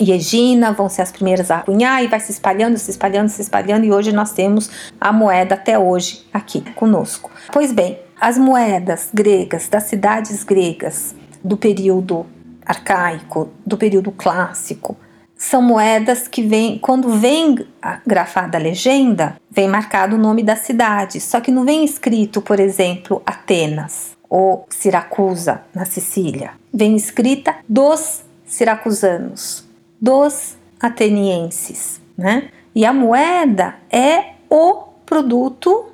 [0.00, 3.42] e Egina vão ser as primeiras a cunhar e vai se espalhando, se espalhando, se
[3.42, 7.30] espalhando e hoje nós temos a moeda até hoje aqui conosco.
[7.52, 12.24] Pois bem, as moedas gregas das cidades gregas do período
[12.64, 14.96] arcaico, do período clássico,
[15.42, 17.66] são moedas que vem, quando vem
[18.06, 22.60] grafada a legenda, vem marcado o nome da cidade, só que não vem escrito, por
[22.60, 26.52] exemplo, Atenas ou Siracusa na Sicília.
[26.72, 29.66] Vem escrita dos siracusanos,
[30.00, 32.48] dos atenienses, né?
[32.72, 35.86] E a moeda é o produto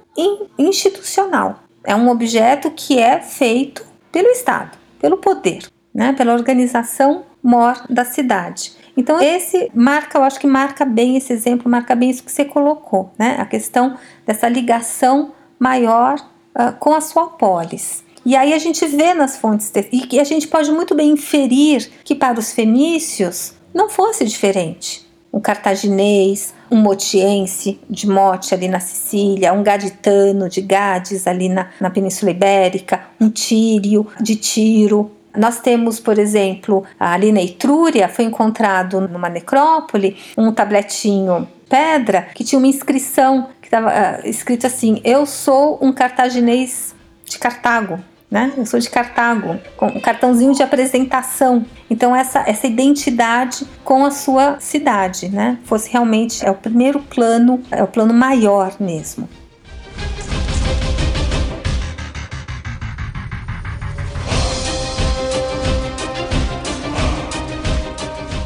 [0.59, 1.61] institucional.
[1.84, 3.82] É um objeto que é feito
[4.12, 6.12] pelo Estado, pelo poder, né?
[6.12, 8.72] Pela organização mor da cidade.
[8.96, 12.44] Então esse marca, eu acho que marca bem esse exemplo, marca bem isso que você
[12.44, 13.36] colocou, né?
[13.40, 16.14] A questão dessa ligação maior
[16.55, 18.05] uh, com a sua polis.
[18.24, 22.14] E aí a gente vê nas fontes e a gente pode muito bem inferir que
[22.14, 25.05] para os fenícios não fosse diferente.
[25.32, 31.70] Um cartaginês, um motiense de Mote ali na Sicília, um gaditano de Gades ali na,
[31.80, 38.24] na Península Ibérica, um tírio de Tiro, nós temos, por exemplo, ali na Etrúria, foi
[38.24, 44.66] encontrado numa necrópole um tabletinho pedra que tinha uma inscrição que estava uh, ah, escrito
[44.66, 47.99] assim: Eu sou um cartaginês de Cartago
[48.30, 48.53] né?
[48.57, 51.64] Eu sou de Cartago, com um cartãozinho de apresentação.
[51.89, 55.59] Então essa essa identidade com a sua cidade, né?
[55.64, 59.28] Fosse realmente é o primeiro plano, é o plano maior mesmo.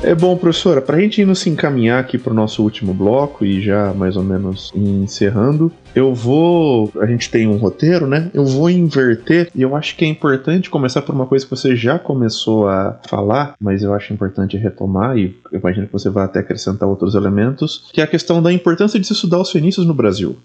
[0.05, 3.63] É bom, professora, para a gente se encaminhar aqui para o nosso último bloco e
[3.63, 6.91] já mais ou menos encerrando, eu vou.
[7.01, 8.29] A gente tem um roteiro, né?
[8.35, 11.77] Eu vou inverter e eu acho que é importante começar por uma coisa que você
[11.77, 16.25] já começou a falar, mas eu acho importante retomar e eu imagino que você vai
[16.25, 19.87] até acrescentar outros elementos, que é a questão da importância de se estudar os fenícios
[19.87, 20.37] no Brasil.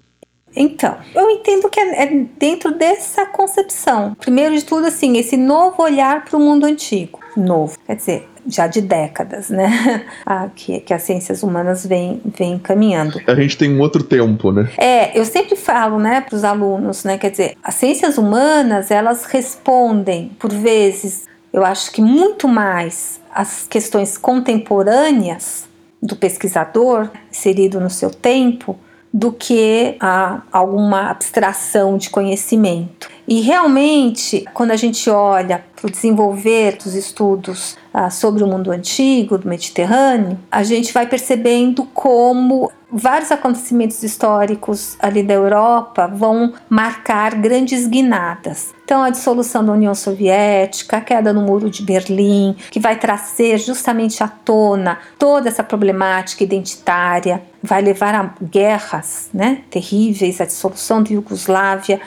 [0.56, 4.16] Então, eu entendo que é, é dentro dessa concepção.
[4.20, 7.20] Primeiro de tudo, assim, esse novo olhar para o mundo antigo.
[7.36, 7.78] Novo.
[7.86, 10.06] Quer dizer, já de décadas, né?
[10.26, 13.22] Ah, que, que as ciências humanas vêm vem caminhando.
[13.28, 14.70] A gente tem um outro tempo, né?
[14.78, 17.18] É, eu sempre falo, né, para os alunos, né?
[17.18, 23.68] Quer dizer, as ciências humanas elas respondem, por vezes, eu acho que muito mais as
[23.68, 25.68] questões contemporâneas
[26.02, 28.78] do pesquisador inserido no seu tempo
[29.14, 33.10] do que a alguma abstração de conhecimento.
[33.28, 38.72] E realmente, quando a gente olha para o desenvolver dos estudos ah, sobre o mundo
[38.72, 46.54] antigo, do Mediterrâneo, a gente vai percebendo como vários acontecimentos históricos ali da Europa vão
[46.70, 48.74] marcar grandes guinadas.
[48.84, 53.58] Então, a dissolução da União Soviética, a queda do Muro de Berlim, que vai trazer
[53.58, 61.04] justamente à tona toda essa problemática identitária, vai levar a guerras né, terríveis, a dissolução
[61.04, 62.00] da Iugoslávia,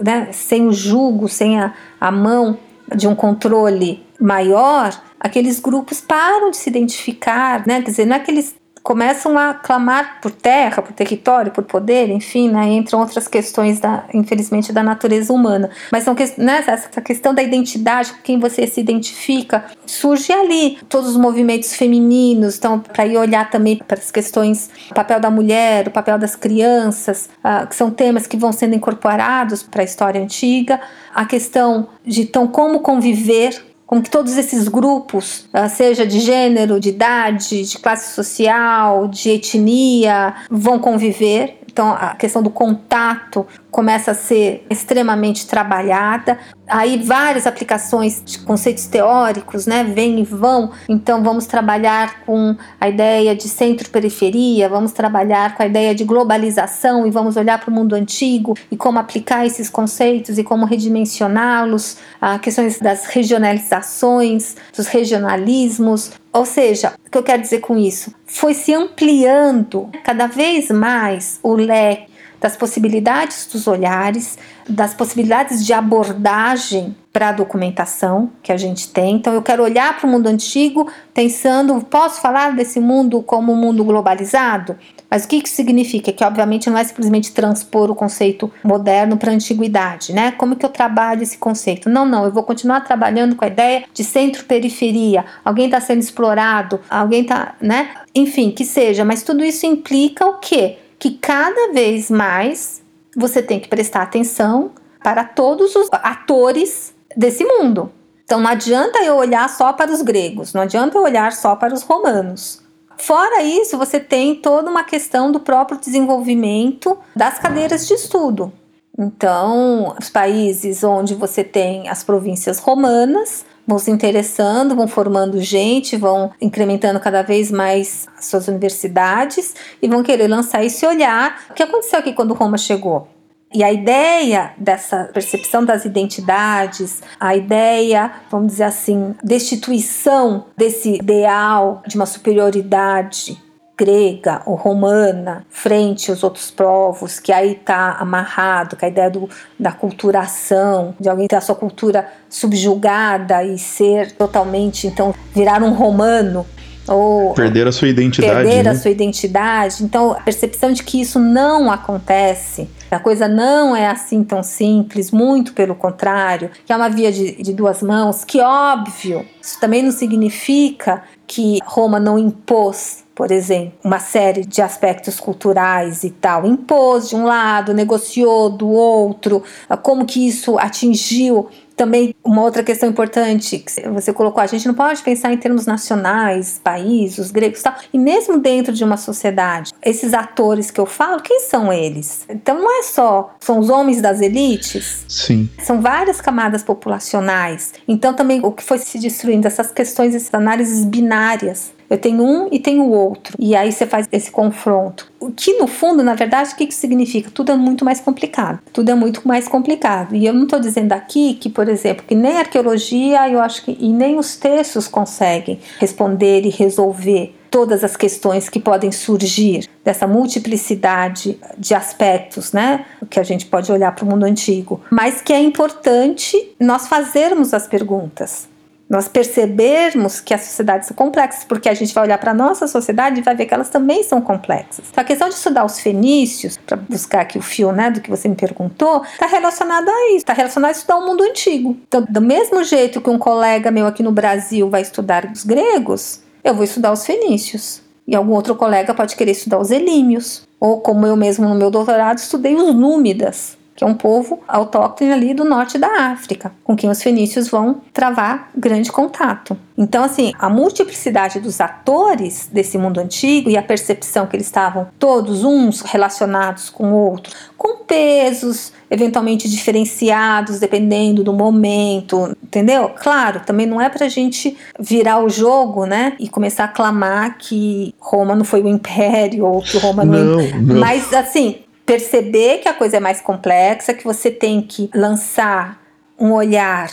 [0.00, 2.56] né, sem o jugo, sem a, a mão
[2.94, 7.82] de um controle maior, aqueles grupos param de se identificar, né?
[7.82, 12.10] Quer dizer, não é que eles começam a clamar por terra, por território, por poder,
[12.10, 15.70] enfim, né, entram outras questões da, infelizmente, da natureza humana.
[15.90, 20.78] Mas são né, essa questão da identidade, com quem você se identifica, surge ali.
[20.88, 25.30] Todos os movimentos femininos, então, para ir olhar também para as questões, o papel da
[25.30, 29.84] mulher, o papel das crianças, uh, que são temas que vão sendo incorporados para a
[29.84, 30.80] história antiga,
[31.14, 36.80] a questão de então como conviver com que todos esses grupos, ah, seja de gênero,
[36.80, 41.58] de idade, de classe social, de etnia, vão conviver.
[41.72, 46.38] Então, a questão do contato começa a ser extremamente trabalhada.
[46.68, 50.70] Aí várias aplicações de conceitos teóricos, né, vêm e vão.
[50.86, 57.06] Então vamos trabalhar com a ideia de centro-periferia, vamos trabalhar com a ideia de globalização
[57.06, 61.96] e vamos olhar para o mundo antigo e como aplicar esses conceitos e como redimensioná-los,
[62.20, 68.14] a questões das regionalizações, dos regionalismos, ou seja, o que eu quero dizer com isso?
[68.26, 72.11] Foi se ampliando cada vez mais o leque
[72.42, 74.36] das possibilidades dos olhares,
[74.68, 79.14] das possibilidades de abordagem para a documentação que a gente tem.
[79.14, 83.56] Então, eu quero olhar para o mundo antigo pensando: posso falar desse mundo como um
[83.56, 84.76] mundo globalizado?
[85.08, 86.10] Mas o que isso significa?
[86.10, 90.32] Que, obviamente, não é simplesmente transpor o conceito moderno para a antiguidade, né?
[90.32, 91.88] Como que eu trabalho esse conceito?
[91.88, 95.24] Não, não, eu vou continuar trabalhando com a ideia de centro-periferia.
[95.44, 97.90] Alguém está sendo explorado, alguém está, né?
[98.14, 100.78] Enfim, que seja, mas tudo isso implica o quê?
[101.02, 102.80] Que cada vez mais
[103.16, 104.70] você tem que prestar atenção
[105.02, 107.90] para todos os atores desse mundo.
[108.22, 111.74] Então não adianta eu olhar só para os gregos, não adianta eu olhar só para
[111.74, 112.62] os romanos.
[112.96, 118.52] Fora isso, você tem toda uma questão do próprio desenvolvimento das cadeiras de estudo.
[118.96, 125.96] Então, os países onde você tem as províncias romanas, vão se interessando, vão formando gente,
[125.96, 131.44] vão incrementando cada vez mais suas universidades e vão querer lançar esse olhar.
[131.50, 133.08] O que aconteceu aqui quando Roma chegou?
[133.54, 141.82] E a ideia dessa percepção das identidades, a ideia, vamos dizer assim, destituição desse ideal
[141.86, 143.38] de uma superioridade
[143.82, 149.28] grega ou romana frente aos outros povos, que aí está amarrado com a ideia do,
[149.58, 155.72] da culturação, de alguém ter a sua cultura subjugada e ser totalmente, então, virar um
[155.72, 156.46] romano
[156.86, 158.34] ou perder a sua identidade.
[158.34, 158.70] Perder né?
[158.70, 159.82] a sua identidade.
[159.84, 165.10] Então, a percepção de que isso não acontece, a coisa não é assim tão simples,
[165.10, 169.82] muito pelo contrário, que é uma via de, de duas mãos, que óbvio, isso também
[169.82, 176.46] não significa que Roma não impôs por exemplo, uma série de aspectos culturais e tal,
[176.46, 179.42] impôs de um lado, negociou do outro,
[179.82, 184.74] como que isso atingiu também uma outra questão importante que você colocou, a gente não
[184.74, 187.74] pode pensar em termos nacionais, países, os gregos e tal.
[187.92, 192.24] E mesmo dentro de uma sociedade, esses atores que eu falo, quem são eles?
[192.28, 195.04] Então não é só, são os homens das elites?
[195.08, 195.48] Sim.
[195.58, 197.72] São várias camadas populacionais.
[197.88, 202.48] Então também o que foi se destruindo, essas questões, essas análises binárias eu tenho um
[202.50, 203.36] e tenho o outro.
[203.38, 205.12] E aí você faz esse confronto.
[205.20, 207.30] O que no fundo, na verdade, o que significa?
[207.30, 208.60] Tudo é muito mais complicado.
[208.72, 210.16] Tudo é muito mais complicado.
[210.16, 213.62] E eu não estou dizendo aqui que, por exemplo, que nem a arqueologia, eu acho
[213.62, 219.68] que e nem os textos conseguem responder e resolver todas as questões que podem surgir
[219.84, 225.20] dessa multiplicidade de aspectos, né, que a gente pode olhar para o mundo antigo, mas
[225.20, 228.50] que é importante nós fazermos as perguntas
[228.92, 232.66] nós percebermos que as sociedades são complexas, porque a gente vai olhar para a nossa
[232.68, 234.84] sociedade e vai ver que elas também são complexas.
[234.90, 238.10] Então, a questão de estudar os fenícios, para buscar aqui o fio né, do que
[238.10, 241.74] você me perguntou, está relacionado a isso, está relacionado a estudar o mundo antigo.
[241.88, 246.20] Então, do mesmo jeito que um colega meu aqui no Brasil vai estudar os gregos,
[246.44, 247.80] eu vou estudar os fenícios.
[248.06, 250.46] E algum outro colega pode querer estudar os elímios.
[250.60, 253.56] Ou como eu mesmo no meu doutorado estudei os númidas.
[253.74, 257.80] Que é um povo autóctone ali do norte da África, com quem os fenícios vão
[257.92, 259.56] travar grande contato.
[259.76, 264.88] Então, assim, a multiplicidade dos atores desse mundo antigo e a percepção que eles estavam
[264.98, 272.90] todos uns relacionados com o outro, com pesos eventualmente diferenciados dependendo do momento, entendeu?
[272.90, 277.94] Claro, também não é pra gente virar o jogo, né, e começar a clamar que
[277.98, 280.80] Roma não foi o império ou que Roma não, não, não.
[280.80, 285.80] mas assim, perceber que a coisa é mais complexa, que você tem que lançar
[286.18, 286.90] um olhar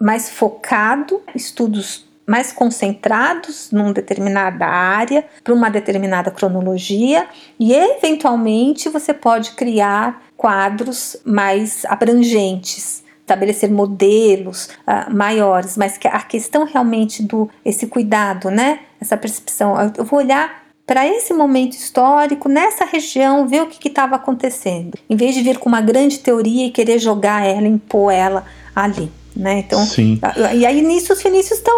[0.00, 7.28] mais focado, estudos mais concentrados numa determinada área, para uma determinada cronologia,
[7.60, 16.20] e eventualmente você pode criar quadros mais abrangentes estabelecer modelos uh, maiores, mas que a
[16.20, 18.80] questão realmente do esse cuidado, né?
[19.00, 24.16] Essa percepção, eu vou olhar para esse momento histórico, nessa região, ver o que estava
[24.16, 28.44] acontecendo, em vez de vir com uma grande teoria e querer jogar ela, impor ela
[28.74, 29.10] ali.
[29.34, 29.60] Né?
[29.60, 30.20] Então, Sim.
[30.54, 31.74] e aí nisso os fenícios estão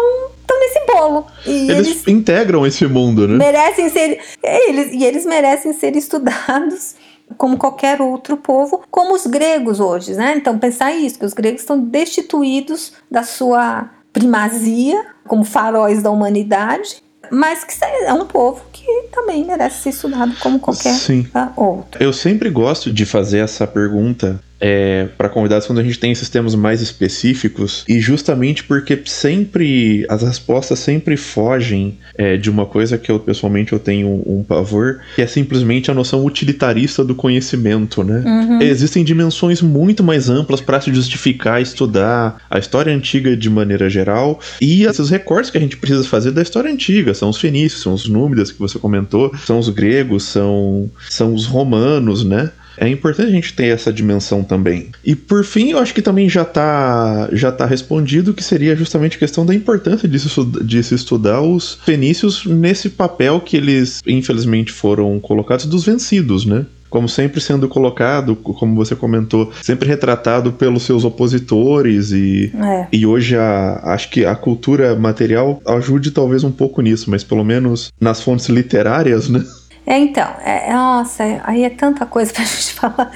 [0.47, 1.25] estão nesse bolo.
[1.45, 3.35] E eles, eles, integram esse mundo, né?
[3.35, 4.19] Merecem ser.
[4.41, 6.95] Eles, e eles merecem ser estudados
[7.37, 10.35] como qualquer outro povo, como os gregos hoje, né?
[10.37, 17.03] Então pensar isso, que os gregos estão destituídos da sua primazia como faróis da humanidade
[17.31, 21.27] mas que é um povo que também merece ser estudado como qualquer Sim.
[21.55, 22.01] outro.
[22.01, 26.55] Eu sempre gosto de fazer essa pergunta é, para convidados quando a gente tem sistemas
[26.55, 33.11] mais específicos e justamente porque sempre as respostas sempre fogem é, de uma coisa que
[33.11, 38.03] eu pessoalmente eu tenho um, um, pavor que é simplesmente a noção utilitarista do conhecimento,
[38.03, 38.23] né?
[38.25, 38.61] Uhum.
[38.61, 44.39] Existem dimensões muito mais amplas para se justificar, estudar a história antiga de maneira geral
[44.59, 47.93] e esses recortes que a gente precisa fazer da história antiga são os fenícios, são
[47.93, 52.51] os númidas que você comentou, são os gregos, são são os romanos, né?
[52.77, 54.89] É importante a gente ter essa dimensão também.
[55.03, 59.15] E por fim, eu acho que também já está já tá respondido que seria justamente
[59.15, 60.29] a questão da importância de se,
[60.63, 66.65] de se estudar os fenícios nesse papel que eles, infelizmente, foram colocados dos vencidos, né?
[66.89, 72.87] como sempre sendo colocado, como você comentou, sempre retratado pelos seus opositores e, é.
[72.91, 77.43] e hoje a, acho que a cultura material ajude talvez um pouco nisso, mas pelo
[77.43, 79.43] menos nas fontes literárias, né?
[79.89, 83.09] É, então, é, nossa, aí é tanta coisa pra gente falar,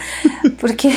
[0.57, 0.87] porque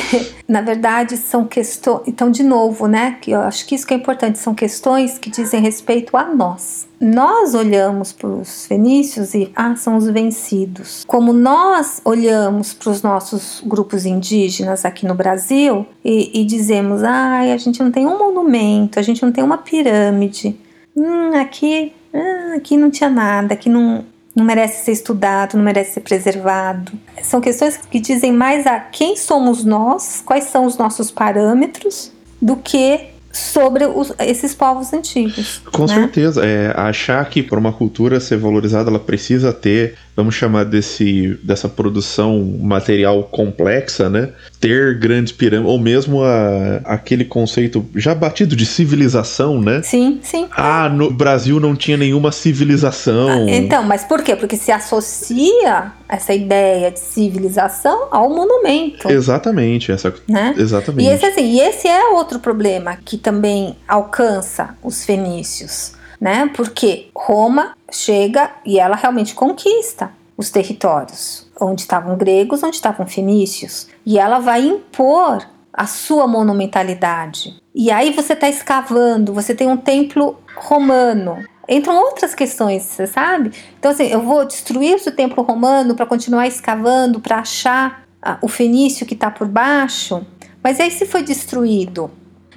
[0.47, 2.03] na verdade são questões.
[2.07, 5.29] Então, de novo, né, que eu acho que isso que é importante, são questões que
[5.29, 6.87] dizem respeito a nós.
[6.97, 11.03] Nós olhamos para os fenícios e, ah, são os vencidos.
[11.05, 17.39] Como nós olhamos para os nossos grupos indígenas aqui no Brasil e, e dizemos, ah,
[17.39, 20.57] a gente não tem um monumento, a gente não tem uma pirâmide,
[20.95, 24.05] hum, aqui, ah, aqui não tinha nada, aqui não
[24.35, 26.91] não merece ser estudado, não merece ser preservado.
[27.23, 32.57] São questões que dizem mais a quem somos nós, quais são os nossos parâmetros, do
[32.57, 35.61] que sobre os, esses povos antigos.
[35.71, 35.95] Com né?
[35.95, 36.45] certeza.
[36.45, 41.67] É, achar que para uma cultura ser valorizada, ela precisa ter vamos chamar desse, dessa
[41.67, 44.29] produção material complexa, né?
[44.59, 49.81] Ter grandes pirâmides, ou mesmo a, aquele conceito já batido de civilização, né?
[49.83, 50.47] Sim, sim.
[50.51, 53.29] Ah, no Brasil não tinha nenhuma civilização.
[53.29, 54.35] Ah, então, mas por quê?
[54.35, 59.09] Porque se associa essa ideia de civilização ao monumento.
[59.09, 60.53] Exatamente, essa, né?
[60.57, 61.09] exatamente.
[61.09, 66.49] E esse, assim, e esse é outro problema que também alcança os fenícios né?
[66.55, 73.87] Porque Roma chega e ela realmente conquista os territórios onde estavam gregos, onde estavam fenícios,
[74.05, 77.55] e ela vai impor a sua monumentalidade.
[77.73, 81.43] E aí você está escavando, você tem um templo romano.
[81.67, 83.51] Entram outras questões, você sabe?
[83.79, 88.47] Então, assim, eu vou destruir o templo romano para continuar escavando, para achar ah, o
[88.47, 90.25] fenício que está por baixo.
[90.63, 92.11] Mas aí, se foi destruído,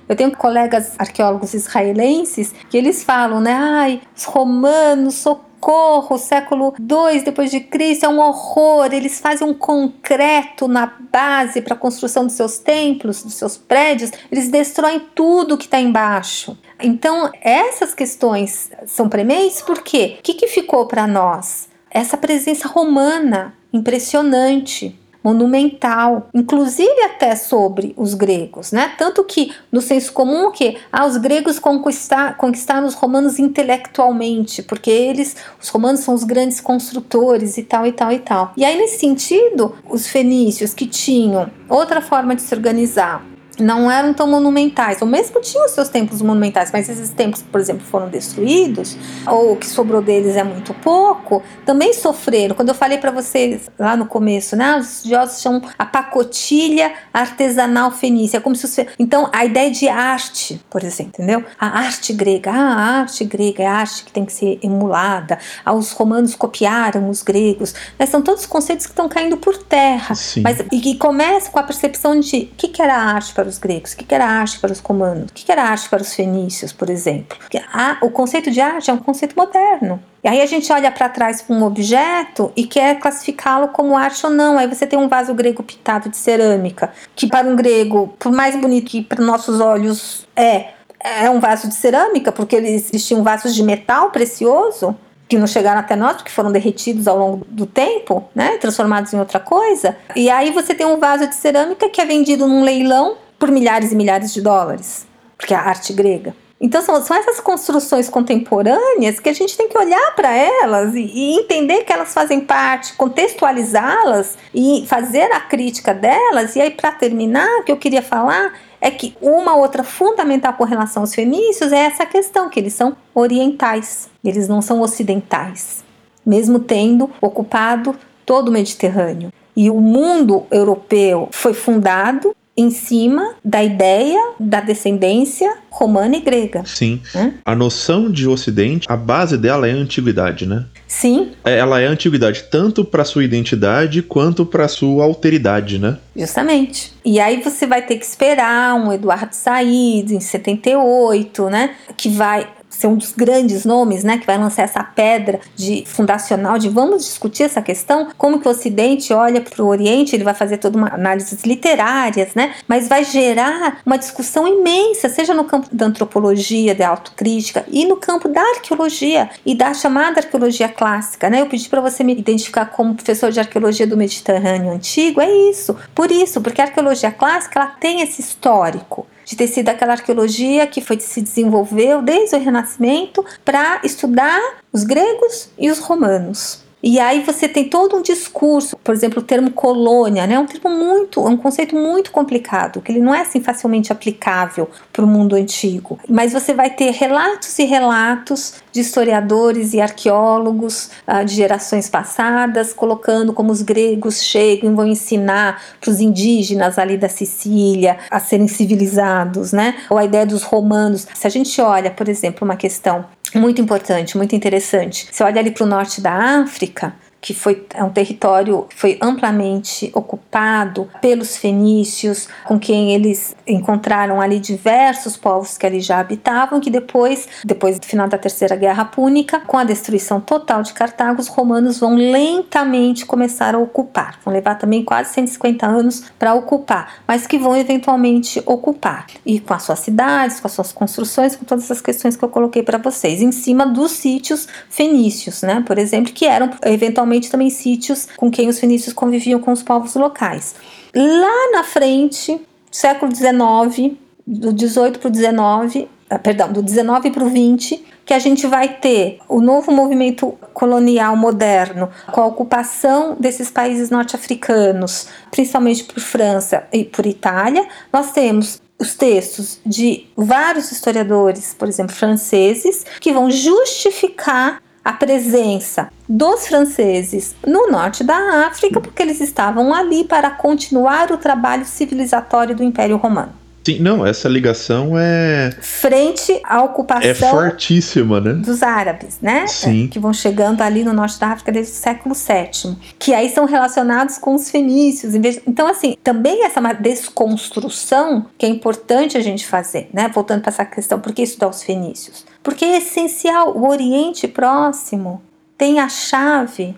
[0.09, 3.53] eu tenho colegas arqueólogos israelenses que eles falam, né?
[3.53, 8.89] Ai, os romanos, socorro, século 2 depois de Cristo é um horror.
[8.93, 14.11] Eles fazem um concreto na base para a construção dos seus templos, dos seus prédios.
[14.31, 16.57] Eles destroem tudo que está embaixo.
[16.81, 21.69] Então, essas questões são prementes porque o que, que ficou para nós?
[21.91, 28.93] Essa presença romana impressionante monumental, inclusive até sobre os gregos, né?
[28.97, 34.91] Tanto que no senso comum que ah, os gregos conquistar, conquistaram os romanos intelectualmente, porque
[34.91, 38.53] eles, os romanos são os grandes construtores e tal e tal e tal.
[38.57, 43.25] E aí nesse sentido, os fenícios que tinham outra forma de se organizar,
[43.59, 47.61] não eram tão monumentais, ou mesmo tinham os seus templos monumentais, mas esses templos, por
[47.61, 52.55] exemplo, foram destruídos, ou o que sobrou deles é muito pouco, também sofreram.
[52.55, 57.91] Quando eu falei para vocês lá no começo, né, os estudiosos chamam a pacotilha artesanal
[57.91, 61.45] fenícia, como se os, então a ideia de arte, por exemplo, entendeu?
[61.59, 65.39] A arte grega, ah, a arte grega é a arte que tem que ser emulada.
[65.65, 67.75] Ah, os romanos copiaram os gregos.
[67.99, 70.43] Né, são todos conceitos que estão caindo por terra, Sim.
[70.43, 73.59] mas e que começa com a percepção de o que, que era arte para os
[73.59, 76.73] gregos, o que, era arte para os romanos, o que, era arte para os fenícios,
[76.73, 77.39] por exemplo.
[77.39, 80.01] Porque a, o conceito de arte é um conceito moderno.
[80.23, 84.25] E aí a gente olha para trás para um objeto e quer classificá-lo como arte
[84.27, 84.59] ou não.
[84.59, 88.57] Aí você tem um vaso grego pintado de cerâmica, que para um grego, por mais
[88.57, 90.71] bonito que para nossos olhos é,
[91.01, 94.97] é um vaso de cerâmica, porque existiam vasos de metal precioso
[95.29, 99.19] que não chegaram até nós, porque foram derretidos ao longo do tempo, né, transformados em
[99.19, 99.95] outra coisa.
[100.17, 103.93] E aí você tem um vaso de cerâmica que é vendido num leilão por milhares
[103.93, 105.07] e milhares de dólares,
[105.37, 106.35] porque é a arte grega.
[106.61, 111.03] Então são, são essas construções contemporâneas que a gente tem que olhar para elas e,
[111.03, 116.57] e, entender que elas fazem parte, contextualizá-las e fazer a crítica delas.
[116.57, 120.65] E aí, para terminar, o que eu queria falar é que uma outra fundamental com
[120.65, 125.85] relação aos fenícios é essa questão, que eles são orientais, eles não são ocidentais,
[126.27, 127.95] mesmo tendo ocupado
[128.27, 129.33] todo o Mediterrâneo.
[129.57, 136.65] E o mundo europeu foi fundado em cima da ideia da descendência romana e grega.
[136.67, 137.01] Sim.
[137.15, 137.33] Hum?
[137.45, 140.65] A noção de Ocidente, a base dela é a antiguidade, né?
[140.89, 141.31] Sim.
[141.45, 145.99] É, ela é a antiguidade tanto para sua identidade quanto para sua alteridade, né?
[146.17, 146.93] Justamente.
[147.05, 151.77] E aí você vai ter que esperar um Eduardo Said em 78, né?
[151.97, 152.49] Que vai
[152.79, 157.05] ser um dos grandes nomes, né, que vai lançar essa pedra de fundacional de vamos
[157.05, 160.79] discutir essa questão, como que o Ocidente olha para o Oriente, ele vai fazer toda
[160.79, 166.75] uma análises literárias, né, mas vai gerar uma discussão imensa, seja no campo da antropologia,
[166.75, 171.41] da autocrítica e no campo da arqueologia e da chamada arqueologia clássica, né?
[171.41, 175.77] Eu pedi para você me identificar como professor de arqueologia do Mediterrâneo antigo, é isso.
[175.95, 180.67] Por isso, porque a arqueologia clássica ela tem esse histórico de ter sido aquela arqueologia
[180.67, 184.41] que foi se desenvolveu desde o Renascimento para estudar
[184.73, 186.65] os gregos e os romanos.
[186.83, 190.35] E aí você tem todo um discurso, por exemplo, o termo colônia, né?
[190.35, 193.93] É um termo muito, é um conceito muito complicado, que ele não é assim facilmente
[193.93, 195.99] aplicável para o mundo antigo.
[196.09, 202.73] Mas você vai ter relatos e relatos de historiadores e arqueólogos uh, de gerações passadas,
[202.73, 208.21] colocando como os gregos chegam e vão ensinar para os indígenas ali da Sicília a
[208.21, 209.75] serem civilizados, né?
[209.91, 211.09] Ou a ideia dos romanos.
[211.13, 215.09] Se a gente olha, por exemplo, uma questão muito importante, muito interessante.
[215.11, 218.99] Você olha ali para o norte da África, que foi é um território que foi
[219.01, 226.61] amplamente ocupado pelos fenícios, com quem eles encontraram ali diversos povos que ali já habitavam,
[226.61, 231.21] que depois, depois do final da Terceira Guerra Púnica, com a destruição total de Cartago,
[231.21, 234.19] os romanos vão lentamente começar a ocupar.
[234.25, 239.07] Vão levar também quase 150 anos para ocupar, mas que vão eventualmente ocupar.
[239.27, 242.29] E com as suas cidades, com as suas construções, com todas as questões que eu
[242.29, 245.63] coloquei para vocês, em cima dos sítios fenícios, né?
[245.67, 249.95] Por exemplo, que eram eventualmente também sítios com quem os fenícios conviviam com os povos
[249.95, 250.55] locais.
[250.95, 252.41] Lá na frente,
[252.71, 255.89] século XIX, do 18 para o 19,
[256.23, 261.15] perdão, do 19 para o 20, que a gente vai ter o novo movimento colonial
[261.15, 267.67] moderno, com a ocupação desses países norte-africanos, principalmente por França e por Itália.
[267.93, 275.91] Nós temos os textos de vários historiadores, por exemplo, franceses, que vão justificar a presença
[276.09, 282.57] dos franceses no norte da África, porque eles estavam ali para continuar o trabalho civilizatório
[282.57, 283.33] do Império Romano.
[283.69, 285.51] Sim, não, essa ligação é.
[285.61, 287.11] Frente à ocupação.
[287.11, 288.33] É fortíssima, né?
[288.33, 289.47] Dos árabes, né?
[289.47, 289.85] Sim.
[289.85, 292.77] É, que vão chegando ali no norte da África desde o século VII.
[292.99, 295.15] Que aí são relacionados com os fenícios.
[295.47, 300.11] Então, assim, também essa é desconstrução que é importante a gente fazer, né?
[300.15, 302.25] Voltando para essa questão, por que estudar os fenícios?
[302.49, 305.21] Porque é essencial, o Oriente Próximo
[305.59, 306.75] tem a chave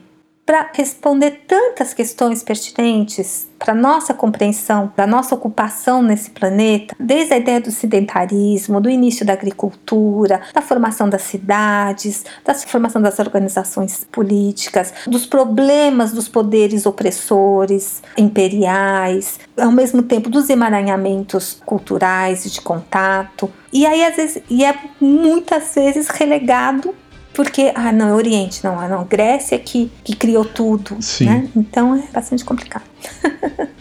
[0.51, 7.37] para responder tantas questões pertinentes para nossa compreensão da nossa ocupação nesse planeta, desde a
[7.37, 14.05] ideia do sedentarismo, do início da agricultura, da formação das cidades, da formação das organizações
[14.11, 22.61] políticas, dos problemas dos poderes opressores imperiais, ao mesmo tempo dos emaranhamentos culturais e de
[22.61, 23.49] contato.
[23.73, 26.93] E aí às vezes e é muitas vezes relegado
[27.33, 31.27] porque, ah, não, é Oriente, não, ah, não, Grécia que, que criou tudo, Sim.
[31.27, 31.49] né?
[31.57, 32.85] Então é bastante complicado.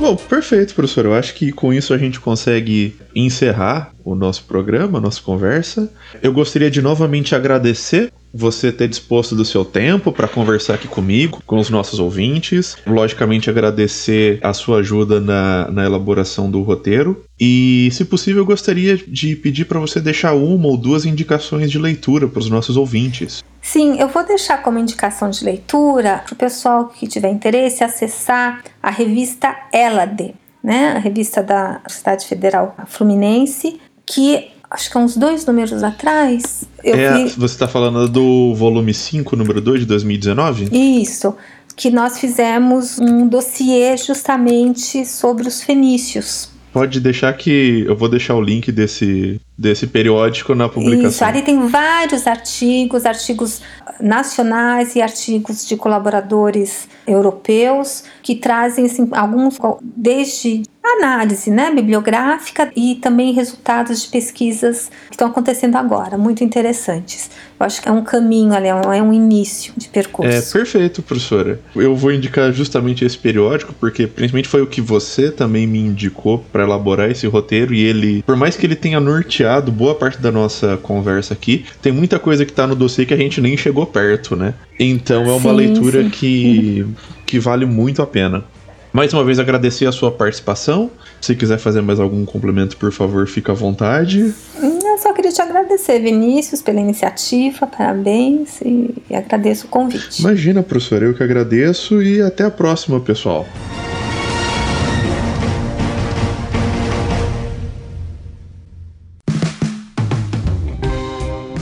[0.00, 1.04] Bom, perfeito, professor.
[1.04, 5.92] Eu acho que com isso a gente consegue encerrar o nosso programa, a nossa conversa.
[6.22, 11.42] Eu gostaria de novamente agradecer você ter disposto do seu tempo para conversar aqui comigo,
[11.46, 12.76] com os nossos ouvintes.
[12.86, 17.24] Logicamente, agradecer a sua ajuda na, na elaboração do roteiro.
[17.38, 21.78] E, se possível, eu gostaria de pedir para você deixar uma ou duas indicações de
[21.78, 23.42] leitura para os nossos ouvintes.
[23.62, 28.62] Sim, eu vou deixar como indicação de leitura para o pessoal que tiver interesse acessar
[28.82, 30.92] a revista Elade, né?
[30.96, 36.64] a revista da Universidade Federal Fluminense, que acho que há uns dois números atrás.
[36.84, 37.30] É, vi...
[37.30, 40.68] Você está falando do volume 5, número 2 de 2019?
[41.02, 41.34] Isso.
[41.76, 46.50] Que nós fizemos um dossiê justamente sobre os fenícios.
[46.72, 51.10] Pode deixar que eu vou deixar o link desse, desse periódico na publicação.
[51.10, 53.60] Isso, ali tem vários artigos, artigos
[54.00, 62.94] nacionais e artigos de colaboradores europeus que trazem assim, alguns desde análise né, bibliográfica e
[62.96, 67.30] também resultados de pesquisas que estão acontecendo agora, muito interessantes.
[67.58, 70.32] Eu acho que é um caminho ali, é um é início de percurso.
[70.32, 71.60] É perfeito, professora.
[71.76, 76.38] Eu vou indicar justamente esse periódico, porque principalmente foi o que você também me indicou
[76.50, 80.30] para elaborar esse roteiro, e ele, por mais que ele tenha norteado boa parte da
[80.30, 83.86] nossa conversa aqui, tem muita coisa que está no dossiê que a gente nem chegou
[83.86, 84.52] perto, né?
[84.78, 86.10] Então é uma sim, leitura sim.
[86.10, 86.86] que,
[87.24, 88.44] que vale muito a pena.
[88.92, 90.90] Mais uma vez agradecer a sua participação.
[91.20, 94.34] Se quiser fazer mais algum complemento, por favor, fica à vontade.
[94.62, 100.20] Eu só queria te agradecer, Vinícius, pela iniciativa, parabéns e, e agradeço o convite.
[100.20, 103.46] Imagina, professor, eu que agradeço e até a próxima, pessoal.